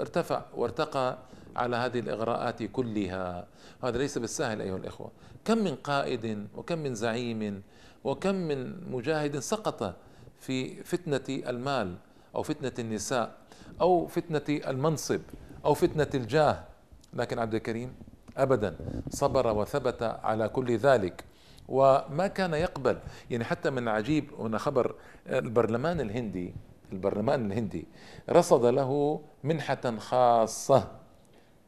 ارتفع 0.00 0.42
وارتقى 0.54 1.18
على 1.56 1.76
هذه 1.76 1.98
الإغراءات 1.98 2.62
كلها. 2.62 3.46
هذا 3.84 3.98
ليس 3.98 4.18
بالسهل 4.18 4.60
أيها 4.60 4.76
الإخوة. 4.76 5.10
كم 5.44 5.58
من 5.58 5.74
قائد 5.74 6.48
وكم 6.56 6.78
من 6.78 6.94
زعيم 6.94 7.62
وكم 8.04 8.34
من 8.34 8.90
مجاهد 8.92 9.38
سقط 9.38 9.94
في 10.40 10.84
فتنة 10.84 11.48
المال 11.48 11.96
أو 12.34 12.42
فتنة 12.42 12.72
النساء 12.78 13.36
أو 13.80 14.06
فتنة 14.06 14.60
المنصب 14.68 15.20
أو 15.64 15.74
فتنة 15.74 16.08
الجاه. 16.14 16.64
لكن 17.12 17.38
عبد 17.38 17.54
الكريم 17.54 17.94
ابدا 18.36 18.76
صبر 19.08 19.56
وثبت 19.56 20.02
على 20.02 20.48
كل 20.48 20.76
ذلك 20.76 21.24
وما 21.68 22.26
كان 22.26 22.54
يقبل. 22.54 22.98
يعني 23.30 23.44
حتى 23.44 23.70
من 23.70 23.88
عجيب 23.88 24.30
هنا 24.38 24.58
خبر 24.58 24.94
البرلمان 25.26 26.00
الهندي 26.00 26.54
البرلمان 26.92 27.46
الهندي 27.52 27.86
رصد 28.30 28.64
له 28.64 29.20
منحة 29.44 29.96
خاصة. 29.98 30.88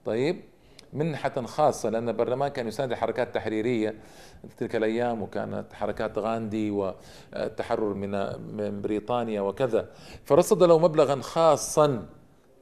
طيب 0.05 0.41
منحة 0.93 1.43
خاصة 1.47 1.91
لأن 1.91 2.09
البرلمان 2.09 2.49
كان 2.49 2.69
يساند 2.69 2.93
الحركات 2.93 3.27
التحريرية 3.27 3.95
تلك 4.59 4.77
الأيام 4.77 5.23
وكانت 5.23 5.73
حركات 5.73 6.19
غاندي 6.19 6.71
والتحرر 6.71 7.95
من 7.95 8.11
من 8.57 8.83
بريطانيا 8.83 9.41
وكذا. 9.41 9.89
فرصد 10.25 10.63
له 10.63 10.79
مبلغا 10.79 11.21
خاصا. 11.21 12.07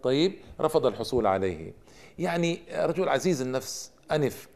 طيب 0.03 0.35
رفض 0.61 0.87
الحصول 0.87 1.27
عليه. 1.27 1.73
يعني 2.19 2.61
رجل 2.75 3.09
عزيز 3.09 3.43
النفس 3.43 3.93
أنف 4.12 4.49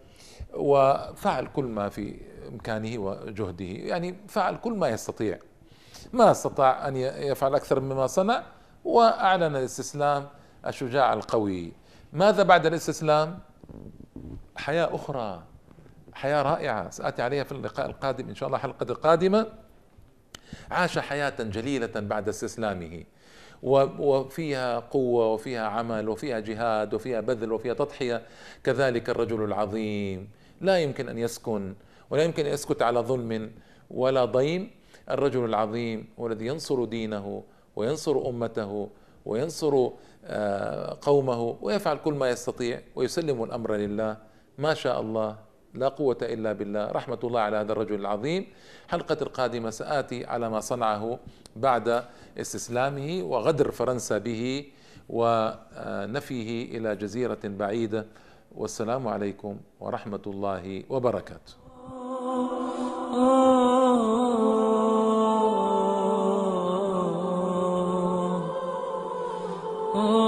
وفعل 0.54 1.46
كل 1.46 1.64
ما 1.64 1.88
في 1.88 2.20
إمكانه 2.48 2.98
وجهده. 2.98 3.64
يعني 3.64 4.16
فعل 4.28 4.56
كل 4.56 4.72
ما 4.72 4.88
يستطيع. 4.88 5.38
ما 6.12 6.30
استطاع 6.30 6.88
أن 6.88 6.96
يفعل 6.96 7.54
أكثر 7.54 7.80
مما 7.80 8.06
صنع 8.06 8.42
وأعلن 8.84 9.56
الاستسلام 9.56 10.28
الشجاع 10.66 11.12
القوي. 11.12 11.72
ماذا 12.12 12.42
بعد 12.42 12.66
الاستسلام؟ 12.66 13.38
حياة 14.56 14.94
أخرى 14.94 15.42
حياة 16.12 16.42
رائعة. 16.42 16.90
سآتي 16.90 17.22
عليها 17.22 17.44
في 17.44 17.52
اللقاء 17.52 17.86
القادم 17.86 18.28
إن 18.28 18.34
شاء 18.34 18.46
الله 18.46 18.56
الحلقة 18.58 18.86
القادمة 18.90 19.46
عاش 20.70 20.98
حياة 20.98 21.34
جليلة 21.38 22.00
بعد 22.00 22.28
استسلامه. 22.28 23.04
وفيها 23.62 24.78
قوة 24.78 25.32
وفيها 25.32 25.66
عمل 25.66 26.08
وفيها 26.08 26.38
جهاد 26.40 26.94
وفيها 26.94 27.20
بذل 27.20 27.52
وفيها 27.52 27.74
تضحية. 27.74 28.22
كذلك 28.64 29.10
الرجل 29.10 29.44
العظيم. 29.44 30.30
لا 30.60 30.78
يمكن 30.78 31.08
أن 31.08 31.18
يسكن 31.18 31.74
ولا 32.10 32.22
يمكن 32.22 32.46
أن 32.46 32.52
يسكت 32.52 32.82
على 32.82 33.00
ظلم 33.00 33.52
ولا 33.90 34.24
ضيم. 34.24 34.70
الرجل 35.10 35.44
العظيم 35.44 36.08
هو 36.20 36.26
الذي 36.26 36.46
ينصر 36.46 36.84
دينه 36.84 37.44
وينصر 37.76 38.28
أمته 38.28 38.90
وينصر 39.24 39.88
آه، 40.24 40.98
قومه 41.02 41.56
ويفعل 41.62 41.96
كل 41.96 42.14
ما 42.14 42.30
يستطيع 42.30 42.80
ويسلم 42.96 43.42
الأمر 43.42 43.74
لله. 43.74 44.16
ما 44.58 44.74
شاء 44.74 45.00
الله 45.00 45.36
لا 45.74 45.88
قوة 45.88 46.18
إلا 46.22 46.52
بالله. 46.52 46.86
رحمة 46.86 47.18
الله 47.24 47.40
على 47.40 47.56
هذا 47.56 47.72
الرجل 47.72 47.94
العظيم. 47.94 48.46
حلقة 48.88 49.16
القادمة 49.22 49.70
سآتي 49.70 50.24
على 50.26 50.50
ما 50.50 50.60
صنعه 50.60 51.18
بعد 51.56 52.04
استسلامه 52.38 53.22
وغدر 53.22 53.70
فرنسا 53.70 54.18
به 54.18 54.66
ونفيه 55.08 56.78
إلى 56.78 56.96
جزيرة 56.96 57.40
بعيدة. 57.44 58.06
والسلام 58.54 59.08
عليكم 59.08 59.56
ورحمة 59.80 60.22
الله 60.26 60.84
وبركاته. 60.90 61.54
Oh 69.94 70.21